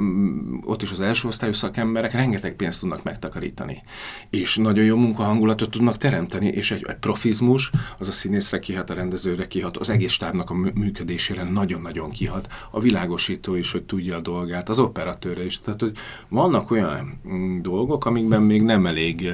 [0.65, 3.83] ott is az első osztályú szakemberek rengeteg pénzt tudnak megtakarítani.
[4.31, 8.95] És nagyon jó munkahangulatot tudnak teremteni, és egy, egy profizmus, az a színészre kihat, a
[8.95, 14.17] rendezőre kihat, az egész stábnak a működésére nagyon nagyon kihat, a világosító is, hogy tudja
[14.17, 15.61] a dolgát, az operatőre is.
[15.61, 15.97] Tehát, hogy
[16.29, 19.33] vannak olyan mm, dolgok, amikben még nem elég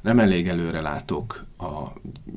[0.00, 1.86] nem elég előrelátók a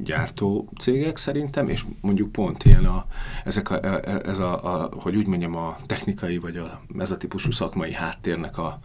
[0.03, 3.05] gyártó cégek szerintem, és mondjuk pont ilyen a,
[3.43, 7.11] ezek a, e, e, ez a, a, hogy úgy mondjam, a technikai vagy a, ez
[7.11, 8.79] a típusú szakmai háttérnek a,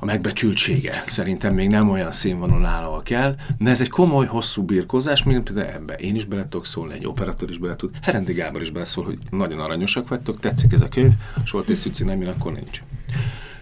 [0.00, 1.02] a megbecsültsége.
[1.06, 5.42] Szerintem még nem olyan színvonalon áll, ahol kell, de ez egy komoly, hosszú birkózás, mint
[5.42, 5.94] például ebbe.
[5.94, 9.18] Én is bele tudok szólni, egy operatőr is bele tud, Herendi Gábor is beleszól, hogy
[9.30, 11.12] nagyon aranyosak vagytok, tetszik ez a könyv,
[11.44, 12.82] Soltész Szüci nem jön, akkor nincs.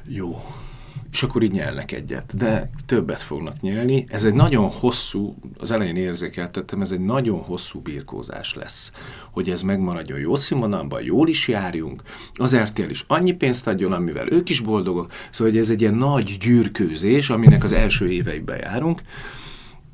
[0.05, 0.45] Jó,
[1.13, 4.07] és akkor így nyelnek egyet, de többet fognak nyelni.
[4.09, 8.91] Ez egy nagyon hosszú, az elején érzékeltettem, ez egy nagyon hosszú birkózás lesz,
[9.31, 12.03] hogy ez megmaradjon jó színvonalban, jól is járjunk,
[12.35, 15.95] az RTL is annyi pénzt adjon, amivel ők is boldogok, szóval hogy ez egy ilyen
[15.95, 19.03] nagy gyűrkőzés, aminek az első éveiben járunk,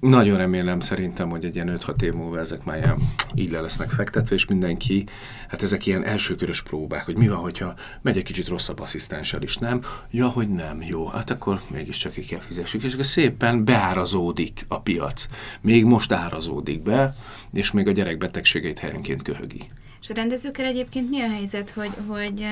[0.09, 2.97] nagyon remélem szerintem, hogy egy ilyen 5-6 év múlva ezek már ilyen
[3.35, 5.05] így le lesznek fektetve, és mindenki,
[5.49, 9.57] hát ezek ilyen elsőkörös próbák, hogy mi van, hogyha megy egy kicsit rosszabb asszisztenssel is,
[9.57, 9.81] nem?
[10.11, 14.81] Ja, hogy nem, jó, hát akkor mégiscsak ki kell fizessük, és akkor szépen beárazódik a
[14.81, 15.27] piac.
[15.61, 17.15] Még most árazódik be,
[17.53, 19.67] és még a gyerek betegségeit helyenként köhögi.
[20.01, 22.47] És a rendezőkkel egyébként mi a helyzet, hogy, hogy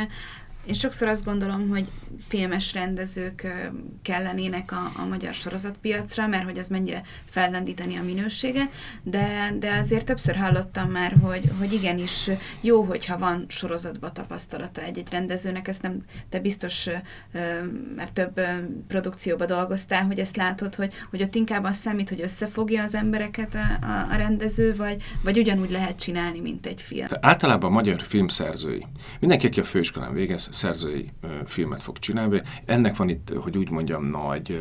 [0.66, 1.88] én sokszor azt gondolom, hogy
[2.28, 3.46] filmes rendezők
[4.02, 8.70] kellenének a, a magyar sorozatpiacra, mert hogy az mennyire fellendíteni a minőséget,
[9.02, 12.30] de, de azért többször hallottam már, hogy, hogy igenis
[12.60, 16.88] jó, hogyha van sorozatba tapasztalata egy-egy rendezőnek, ezt nem, te biztos,
[17.96, 18.40] mert több
[18.88, 23.54] produkcióba dolgoztál, hogy ezt látod, hogy, hogy ott inkább az számít, hogy összefogja az embereket
[23.54, 27.06] a, a, a rendező, vagy, vagy ugyanúgy lehet csinálni, mint egy film.
[27.20, 28.86] Általában a magyar filmszerzői,
[29.20, 31.08] mindenki, aki a főiskolán végez, szerzői
[31.46, 32.42] filmet fog csinálni.
[32.64, 34.60] Ennek van itt, hogy úgy mondjam, nagy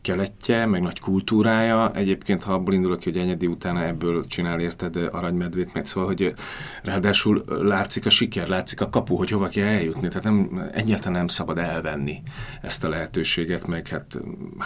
[0.00, 1.90] keletje, meg nagy kultúrája.
[1.94, 6.34] Egyébként, ha abból indulok hogy Enyedi utána ebből csinál érted aranymedvét, meg szóval, hogy
[6.82, 10.08] ráadásul látszik a siker, látszik a kapu, hogy hova kell eljutni.
[10.08, 12.22] Tehát nem, egyáltalán nem szabad elvenni
[12.62, 14.18] ezt a lehetőséget, meg hát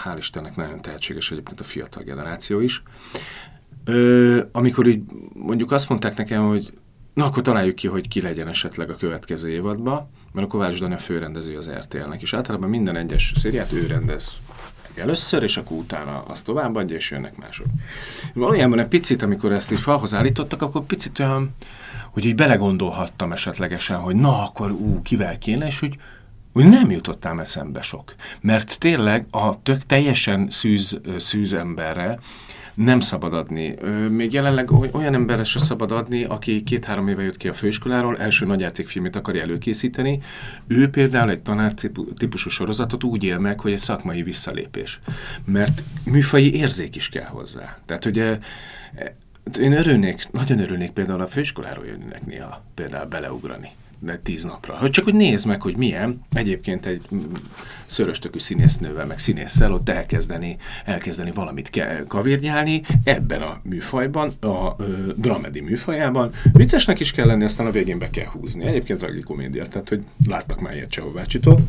[0.05, 2.83] hál' Istennek nagyon tehetséges egyébként a fiatal generáció is.
[3.85, 5.03] Ö, amikor így
[5.35, 6.73] mondjuk azt mondták nekem, hogy
[7.15, 10.95] na akkor találjuk ki, hogy ki legyen esetleg a következő évadban, mert a Kovács Dani
[10.95, 14.37] a főrendező az RTL-nek, és általában minden egyes szériát ő rendez
[14.99, 17.67] először, és akkor utána azt továbbadja, és jönnek mások.
[18.35, 21.55] Valójában egy picit, amikor ezt így falhoz állítottak, akkor picit olyan,
[22.11, 25.99] hogy így belegondolhattam esetlegesen, hogy na, akkor ú, kivel kéne, és hogy,
[26.53, 28.15] hogy nem jutottam eszembe sok.
[28.41, 32.19] Mert tényleg a tök teljesen szűz, szűz emberre,
[32.75, 33.75] nem szabad adni.
[34.11, 38.47] Még jelenleg olyan emberre se szabad adni, aki két-három éve jött ki a főiskoláról, első
[38.47, 40.21] nagyjátékfilmét akarja előkészíteni.
[40.67, 41.73] Ő például egy tanár
[42.17, 45.01] típusú sorozatot úgy él meg, hogy egy szakmai visszalépés.
[45.45, 47.79] Mert műfai érzék is kell hozzá.
[47.87, 48.39] Tehát ugye
[49.61, 53.69] én örülnék, nagyon örülnék például a főiskoláról jönnek néha például beleugrani
[54.23, 54.77] tíz napra.
[54.77, 57.09] Hogy csak hogy nézd meg, hogy milyen egyébként egy
[57.87, 65.13] szöröstökű színésznővel, meg színésszel ott elkezdeni, elkezdeni valamit ke- kavérnyálni ebben a műfajban, a ö,
[65.17, 66.31] dramedi műfajában.
[66.53, 68.65] Viccesnek is kell lenni, aztán a végén be kell húzni.
[68.65, 71.61] Egyébként tragikomédia, tehát hogy láttak már ilyet Csehovácsitól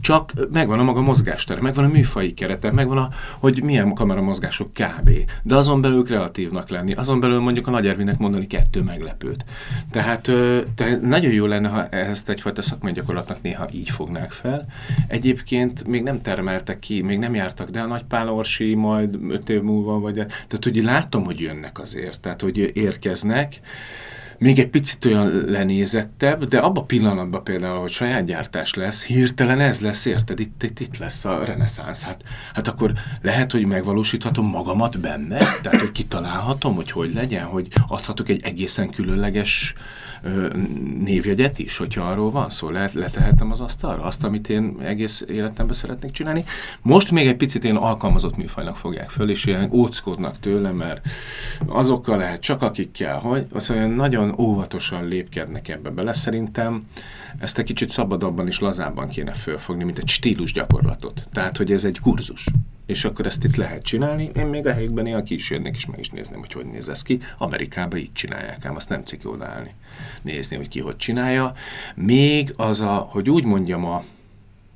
[0.00, 3.08] csak megvan a maga mozgástere, megvan a műfai kerete, megvan a,
[3.38, 5.10] hogy milyen kameramozgások kb.
[5.42, 9.44] De azon belül kreatívnak lenni, azon belül mondjuk a Nagy Ervinek mondani kettő meglepőt.
[9.90, 10.30] Tehát,
[10.74, 14.66] tehát nagyon jó lenne, ha ezt egyfajta szakmai gyakorlatnak néha így fognák fel.
[15.08, 19.48] Egyébként még nem termeltek ki, még nem jártak, de a Nagy Pál Orsi majd öt
[19.48, 23.60] év múlva, vagy tehát hogy látom, hogy jönnek azért, tehát hogy érkeznek,
[24.38, 29.60] még egy picit olyan lenézettebb, de abban a pillanatban például, hogy saját gyártás lesz, hirtelen
[29.60, 30.40] ez lesz, érted?
[30.40, 32.02] Itt, itt, itt lesz a reneszánsz.
[32.02, 32.22] Hát,
[32.54, 38.28] hát akkor lehet, hogy megvalósíthatom magamat benne, tehát hogy kitalálhatom, hogy hogy legyen, hogy adhatok
[38.28, 39.74] egy egészen különleges
[41.04, 45.74] névjegyet is, hogyha arról van szó, lehet, letehetem az asztalra, azt, amit én egész életemben
[45.74, 46.44] szeretnék csinálni.
[46.82, 51.06] Most még egy picit én alkalmazott műfajnak fogják föl, és ilyen óckodnak tőle, mert
[51.66, 56.12] azokkal lehet csak akikkel, hogy az olyan nagyon óvatosan lépkednek ebbe bele.
[56.12, 56.86] Szerintem
[57.38, 61.26] ezt egy kicsit szabadabban és lazábban kéne fölfogni, mint egy stílus gyakorlatot.
[61.32, 62.46] Tehát, hogy ez egy kurzus
[62.86, 64.30] és akkor ezt itt lehet csinálni.
[64.34, 66.88] Én még a helyükben néha ki is jönnek, és meg is nézném, hogy hogy néz
[66.88, 67.18] ez ki.
[67.38, 69.74] Amerikában így csinálják, ám azt nem ciki odaállni.
[70.22, 71.54] Nézni, hogy ki hogy csinálja.
[71.94, 74.04] Még az a, hogy úgy mondjam, a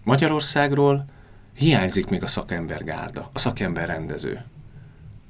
[0.05, 1.05] Magyarországról
[1.57, 4.45] hiányzik még a szakembergárda, a szakember rendező.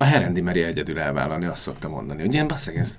[0.03, 2.98] A Herendi meri egyedül elvállalni, azt szoktam mondani, hogy ilyen basszeg, ezt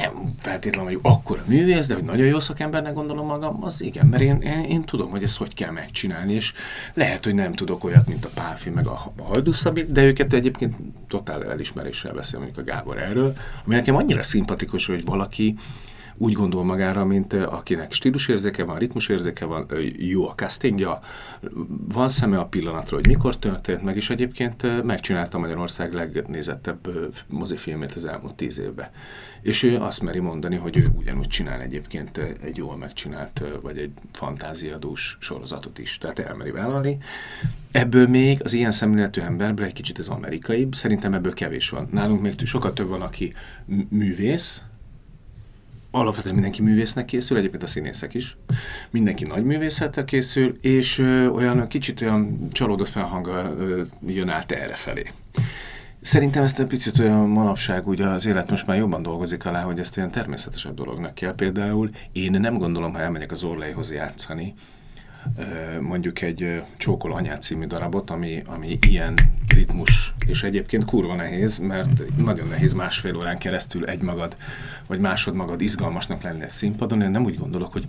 [0.00, 4.22] nem feltétlenül vagyok akkora művész, de hogy nagyon jó szakembernek gondolom magam, az igen, mert
[4.22, 6.52] én, én, én tudom, hogy ezt hogy kell megcsinálni, és
[6.94, 10.74] lehet, hogy nem tudok olyat, mint a Pálfi, meg a, a Hajdúszabi, de őket egyébként
[11.08, 15.56] totál elismeréssel beszél, mondjuk a Gábor erről, ami nekem annyira szimpatikus, hogy valaki
[16.22, 19.66] úgy gondol magára, mint akinek stílusérzéke van, ritmusérzéke van,
[19.96, 21.00] jó a castingja,
[21.88, 26.88] van szeme a pillanatról, hogy mikor történt meg, és egyébként megcsinálta Magyarország legnézettebb
[27.28, 28.88] mozifilmét az elmúlt tíz évben.
[29.42, 33.92] És ő azt meri mondani, hogy ő ugyanúgy csinál egyébként egy jól megcsinált, vagy egy
[34.12, 35.98] fantáziadús sorozatot is.
[35.98, 36.98] Tehát elmeri vállalni.
[37.70, 41.88] Ebből még az ilyen szemléletű emberből egy kicsit az amerikai, szerintem ebből kevés van.
[41.92, 43.32] Nálunk még sokkal több van, aki
[43.88, 44.62] művész,
[45.90, 48.36] alapvetően mindenki művésznek készül, egyébként a színészek is.
[48.90, 53.56] Mindenki nagy művészettel készül, és ö, olyan kicsit olyan csalódott felhanggal
[54.06, 55.12] jön át erre felé.
[56.00, 59.78] Szerintem ezt egy picit olyan manapság, ugye az élet most már jobban dolgozik alá, hogy
[59.78, 61.34] ezt olyan természetesebb dolognak kell.
[61.34, 64.54] Például én nem gondolom, ha elmegyek az Orleihoz játszani,
[65.80, 69.14] mondjuk egy Csókol anyát című darabot, ami, ami ilyen
[69.48, 74.36] ritmus, és egyébként kurva nehéz, mert nagyon nehéz másfél órán keresztül egymagad,
[74.86, 77.02] vagy másodmagad izgalmasnak lenni egy színpadon.
[77.02, 77.86] Én nem úgy gondolok, hogy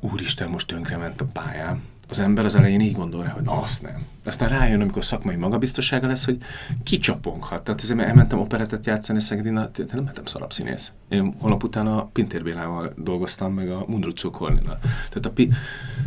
[0.00, 3.82] úristen, most tönkrement a pályám, az ember az elején így gondol rá, hogy na azt
[3.82, 4.06] nem.
[4.26, 6.38] Aztán rájön, amikor szakmai magabiztossága lesz, hogy
[6.82, 7.62] kicsaponghat.
[7.62, 10.92] Tehát ezért elmentem operettet játszani Szegedin, nem mentem szarabszínész.
[11.08, 14.78] Én holnap után a Pintér Bélával dolgoztam, meg a Mundrucó Kornina.
[14.80, 15.50] Tehát a pi,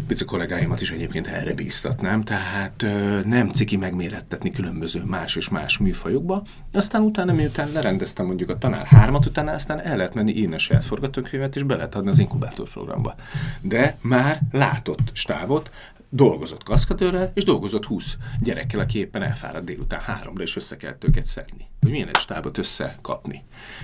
[0.08, 5.78] pici kollégáimat is egyébként erre bíztatnám, tehát ö, nem ciki megmérettetni különböző más és más
[5.78, 6.42] műfajokba.
[6.74, 10.60] Aztán utána, miután lerendeztem mondjuk a tanár hármat, utána aztán el lehet menni írni a
[10.60, 13.16] saját forgatókönyvet, és be lehet adni az inkubátor programba.
[13.62, 15.72] De már látott stávot,
[16.10, 21.26] dolgozott kaszkadőrrel, és dolgozott 20 gyerekkel, aki éppen elfáradt délután háromra, és össze kellett őket
[21.26, 21.68] szedni.
[21.82, 23.44] Hogy milyen egy stábot összekapni.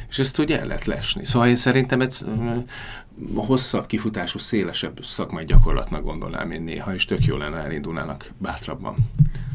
[0.09, 1.26] És ezt ugye el lehet lesni.
[1.26, 2.26] Szóval én szerintem ez
[3.36, 8.95] hosszabb kifutású, szélesebb szakmai gyakorlatnak gondolnám én néha, és tök jó lenne elindulnának bátrabban.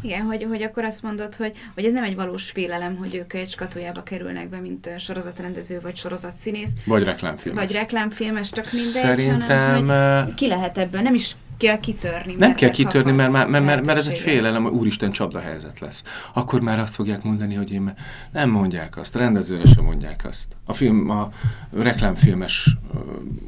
[0.03, 3.33] Igen, hogy, hogy akkor azt mondod, hogy, hogy ez nem egy valós félelem, hogy ők
[3.33, 6.73] egy skatujába kerülnek be, mint sorozatrendező, vagy sorozatszínész.
[6.85, 7.65] Vagy reklámfilmes.
[7.65, 12.35] Vagy reklámfilmes, csak mindegy, Szerintem, hanem hogy ki lehet ebből, nem is kell kitörni.
[12.39, 15.79] Nem kell kitörni, mert, mert, mert, mert, mert ez egy félelem, hogy úristen csapda helyzet
[15.79, 16.03] lesz.
[16.33, 17.95] Akkor már azt fogják mondani, hogy én
[18.33, 20.57] nem mondják azt, rendezőre sem mondják azt.
[20.65, 21.31] A film, a
[21.73, 22.77] reklámfilmes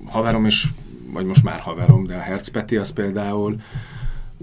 [0.06, 0.68] haverom is,
[1.12, 3.56] vagy most már haverom, de a Herz Peti az például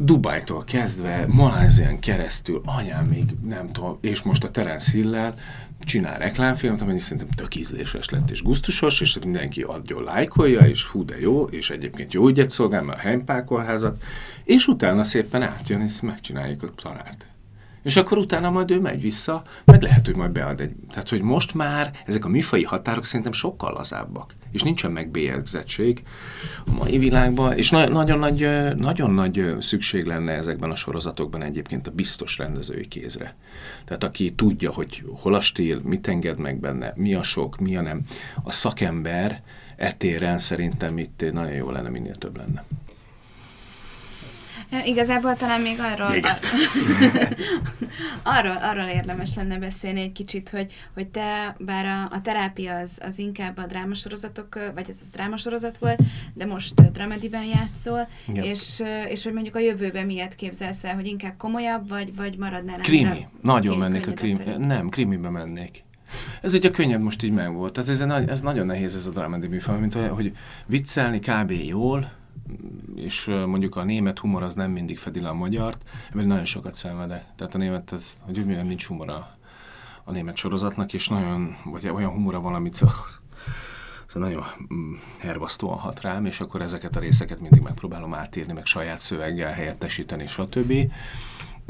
[0.01, 5.33] Dubájtól kezdve, Malázián keresztül, anyám még nem tudom, és most a Terence Hillel
[5.79, 11.05] csinál reklámfilmet, amennyi szerintem tök ízléses lett és gusztusos, és mindenki adjon lájkolja, és hú
[11.05, 14.03] de jó, és egyébként jó ügyet szolgál, mert a helypákolházat,
[14.43, 17.25] és utána szépen átjön, és megcsináljuk a tanárt
[17.83, 20.73] és akkor utána majd ő megy vissza, meg lehet, hogy majd bead egy...
[20.89, 26.03] Tehát, hogy most már ezek a műfai határok szerintem sokkal lazábbak, és nincsen megbélyegzettség
[26.65, 31.87] a mai világban, és na- nagyon, nagy, nagyon nagy szükség lenne ezekben a sorozatokban egyébként
[31.87, 33.35] a biztos rendezői kézre.
[33.85, 37.77] Tehát aki tudja, hogy hol a stíl, mit enged meg benne, mi a sok, mi
[37.77, 38.01] a nem.
[38.43, 39.41] A szakember
[39.75, 42.63] etéren szerintem itt nagyon jó lenne, minél több lenne.
[44.85, 46.25] Igazából talán még arról, még
[48.23, 52.99] arról, arról érdemes lenne beszélni egy kicsit, hogy, hogy te, bár a, a terápia az,
[53.01, 55.99] az inkább a drámasorozatok, vagy ez drámasorozat volt,
[56.33, 61.37] de most dramediben játszol, és, és hogy mondjuk a jövőben miért képzelsz el, hogy inkább
[61.37, 63.27] komolyabb, vagy, vagy maradnál Krimi.
[63.41, 64.43] Nagyon mennék a krimi.
[64.57, 65.83] Nem, krimibe mennék.
[66.41, 67.77] Ez ugye könnyed most így megvolt.
[67.77, 71.51] Ez, ez, ez nagyon nehéz ez a dramedi műfaj, mint hogy, hogy viccelni kb.
[71.51, 72.11] jól,
[72.95, 76.73] és mondjuk a német humor az nem mindig fedi le a magyart, ebből nagyon sokat
[76.73, 77.25] szenvedek.
[77.35, 79.29] Tehát a német, az, hogy milyen nincs humor a,
[80.03, 84.43] a német sorozatnak, és nagyon, vagy olyan humora van, amit szóval nagyon
[84.73, 89.51] mm, hervasztóan hat rám, és akkor ezeket a részeket mindig megpróbálom átírni, meg saját szöveggel
[89.51, 90.73] helyettesíteni, stb.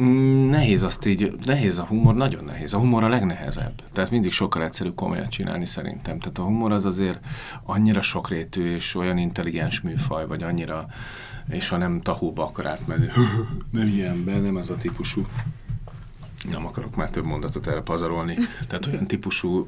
[0.02, 2.74] Mm, nehéz azt így, nehéz a humor, nagyon nehéz.
[2.74, 3.82] A humor a legnehezebb.
[3.94, 6.20] Tehát mindig sokkal egyszerűbb komolyat csinálni szerintem.
[6.20, 7.20] Tehát a humor az azért
[7.64, 10.88] annyira sokrétű és olyan intelligens műfaj, vagy annyira,
[11.50, 13.08] és ha nem tahóba akar átmenni,
[13.72, 15.26] nem ilyenben, nem az a típusú
[16.52, 18.36] nem akarok már több mondatot erre pazarolni,
[18.68, 19.68] tehát olyan típusú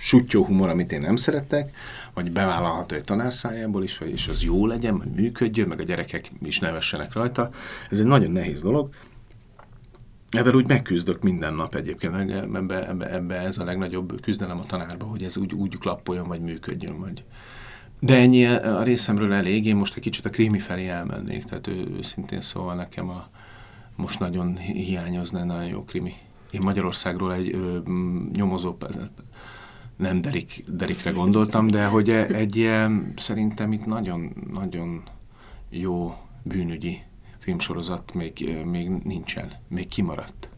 [0.00, 1.76] sutyó humor, amit én nem szeretek,
[2.14, 6.30] vagy bevállalható egy tanár szájából is, és az jó legyen, vagy működjön, meg a gyerekek
[6.42, 7.50] is nevessenek rajta.
[7.90, 8.88] Ez egy nagyon nehéz dolog,
[10.36, 15.04] Ezzel úgy megküzdök minden nap egyébként, ebbe, ebbe, ebbe ez a legnagyobb küzdelem a tanárba,
[15.04, 17.24] hogy ez úgy, úgy klappoljon, vagy működjön, vagy...
[18.00, 21.66] De ennyi a részemről elég, én most egy kicsit a krími felé elmennék, tehát
[21.96, 23.26] őszintén szóval nekem a,
[23.96, 26.14] most nagyon hiányozna nagyon jó krimi.
[26.50, 27.78] Én Magyarországról egy ö,
[28.32, 28.76] nyomozó,
[29.96, 35.02] nem Derik, Derikre gondoltam, de hogy e, egy ilyen, szerintem itt nagyon, nagyon
[35.68, 37.02] jó bűnügyi
[37.46, 40.48] filmsorozat még, még nincsen, még kimaradt.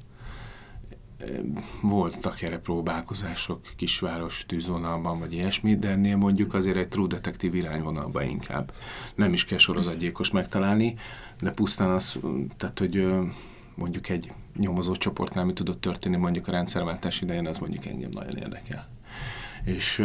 [1.83, 8.23] voltak erre próbálkozások kisváros tűzvonalban, vagy ilyesmi, de ennél mondjuk azért egy true detektív irányvonalban
[8.23, 8.73] inkább.
[9.15, 10.95] Nem is kell sorozatgyilkos megtalálni,
[11.41, 12.19] de pusztán az,
[12.57, 13.07] tehát hogy
[13.75, 18.37] mondjuk egy nyomozó csoportnál mi tudott történni mondjuk a rendszerváltás idején, az mondjuk engem nagyon
[18.37, 18.89] érdekel.
[19.69, 19.99] És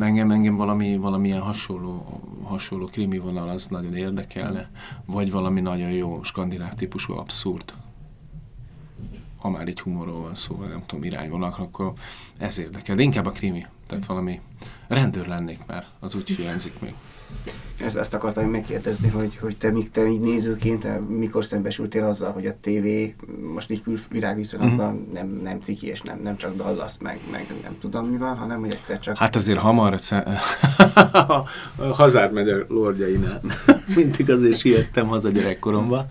[0.00, 4.70] engem, engem valami, valamilyen hasonló, hasonló krimi vonal az nagyon érdekelne,
[5.04, 7.72] vagy valami nagyon jó skandináv típusú abszurd,
[9.38, 11.92] ha már így humorról van szó, vagy nem tudom, irányvonalak, akkor
[12.38, 12.96] ez érdekel.
[12.96, 14.40] De inkább a krimi, tehát valami
[14.88, 16.94] rendőr lennék már, az úgy hiányzik még.
[17.78, 22.46] Ezt, ezt akartam megkérdezni, hogy, hogy te, még te így nézőként mikor szembesültél azzal, hogy
[22.46, 23.14] a tévé
[23.54, 25.12] most így külvilágviszonylatban mm.
[25.12, 28.60] nem, nem ciki, és nem, nem csak Dallas, meg, meg nem tudom mi van, hanem
[28.60, 29.16] hogy egyszer csak...
[29.16, 29.94] Hát azért hamar
[31.12, 31.44] a
[31.92, 33.40] Hazard megye lordjainál
[33.96, 36.06] mindig azért siettem haza gyerekkoromba,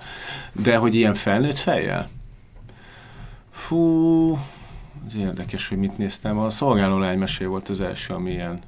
[0.51, 2.09] de hogy ilyen felnőtt fejjel?
[3.51, 4.38] Fú,
[5.05, 6.37] az érdekes, hogy mit néztem.
[6.37, 8.59] A szolgáló lány mesél volt az első, ami ilyen,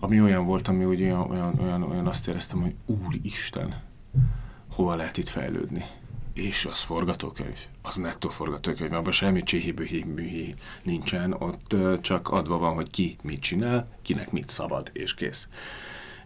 [0.00, 3.74] ami olyan volt, ami úgy olyan, olyan, olyan, olyan azt éreztem, hogy Úristen,
[4.72, 5.84] hova lehet itt fejlődni?
[6.34, 12.90] És az forgatókönyv, az nettó forgatókönyv, abban semmi csihibühi nincsen, ott csak adva van, hogy
[12.90, 15.48] ki mit csinál, kinek mit szabad, és kész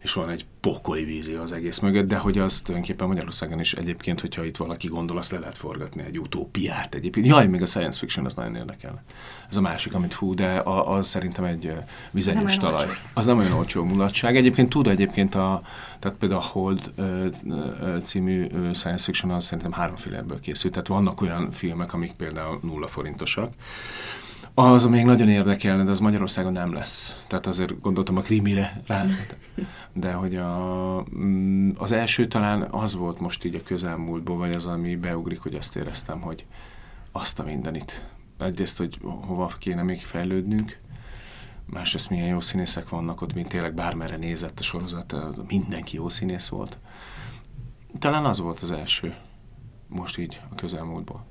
[0.05, 4.21] és van egy pokoli vízió az egész mögött, de hogy az tulajdonképpen Magyarországon is egyébként,
[4.21, 7.27] hogyha itt valaki gondol, azt le lehet forgatni egy utópiát egyébként.
[7.27, 9.03] Jaj, még a science fiction az nagyon érdekel.
[9.51, 11.73] Ez a másik, amit fú, de a, az szerintem egy
[12.11, 12.87] vizenyős talaj.
[12.87, 13.01] Olcsó.
[13.15, 14.37] Az nem olyan olcsó mulatság.
[14.37, 15.63] Egyébként tud egyébként a,
[15.99, 20.73] tehát például a Hold ö, ö, című ö, science fiction az szerintem három filmből készült.
[20.73, 23.53] Tehát vannak olyan filmek, amik például nulla forintosak.
[24.57, 27.17] Az még nagyon érdekelne, de az Magyarországon nem lesz.
[27.27, 29.05] Tehát azért gondoltam a krimire rá.
[29.93, 34.67] De hogy a, mm, az első talán az volt most így a közelmúltból, vagy az,
[34.67, 36.47] ami beugrik, hogy azt éreztem, hogy
[37.13, 38.09] azt a mindenit.
[38.39, 40.79] Egyrészt, hogy hova kéne még fejlődnünk,
[41.67, 45.15] másrészt milyen jó színészek vannak ott, mint tényleg bármerre nézett a sorozat,
[45.49, 46.79] mindenki jó színész volt.
[47.99, 49.15] Talán az volt az első,
[49.89, 51.25] most így a közelmúltból.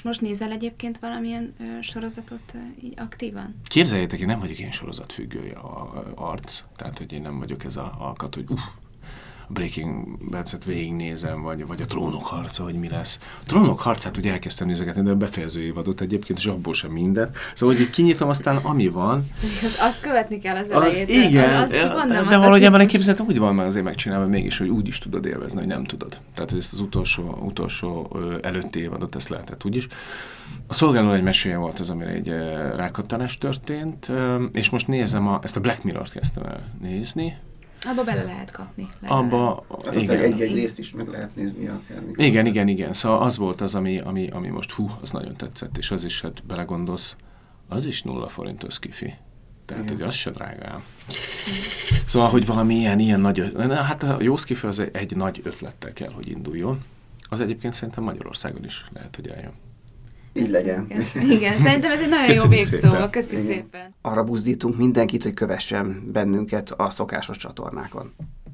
[0.00, 3.54] És most nézel egyébként valamilyen ö, sorozatot ö, így aktívan?
[3.64, 7.76] Képzeljétek, én nem vagyok én sorozatfüggője a, a arc, tehát hogy én nem vagyok ez
[7.76, 8.60] a alkat, hogy uff,
[9.52, 13.18] Breaking Bad-et végignézem, vagy, vagy a Trónok harca, hogy mi lesz.
[13.20, 17.30] A Trónok harcát ugye elkezdtem nézegetni, de a befejező évadot egyébként, és abból sem minden.
[17.54, 19.30] Szóval, hogy kinyitom, aztán ami van.
[19.42, 21.08] Az, azt követni kell az elejét.
[21.08, 24.68] Az, igen, az, az, de, de valójában képzeltem, úgy van már azért megcsinálva mégis, hogy
[24.68, 26.20] úgy is tudod élvezni, hogy nem tudod.
[26.34, 29.88] Tehát, hogy ezt az utolsó, utolsó előtti évadot, ezt lehetett úgy is.
[30.66, 32.28] A szolgáló egy meséje volt az, amire egy
[32.76, 34.10] rákattanás történt,
[34.52, 37.36] és most nézem, a, ezt a Black Mirror-t kezdtem el nézni,
[37.86, 38.88] Abba bele lehet kapni.
[39.06, 40.18] Abba, hát igen.
[40.18, 42.02] Egy-egy részt is meg lehet nézni akár.
[42.14, 42.94] Igen, igen, igen.
[42.94, 46.20] Szóval az volt az, ami, ami, ami most hú, az nagyon tetszett, és az is,
[46.20, 47.16] hát belegondolsz,
[47.68, 49.14] az is nulla forint összkifi.
[49.66, 49.96] Tehát, igen.
[49.96, 50.82] hogy az se drágám.
[52.06, 55.40] Szóval, hogy valami ilyen, ilyen nagy, na, hát a jó skifi az egy, egy nagy
[55.44, 56.84] ötlettel kell, hogy induljon.
[57.28, 59.52] Az egyébként szerintem Magyarországon is lehet, hogy eljön.
[60.32, 60.86] Így legyen.
[61.22, 63.08] Igen, szerintem ez egy nagyon Köszönjük jó végszó.
[63.10, 63.94] Köszi szépen.
[64.02, 68.14] Arra buzdítunk mindenkit, hogy kövessen bennünket a szokásos csatornákon.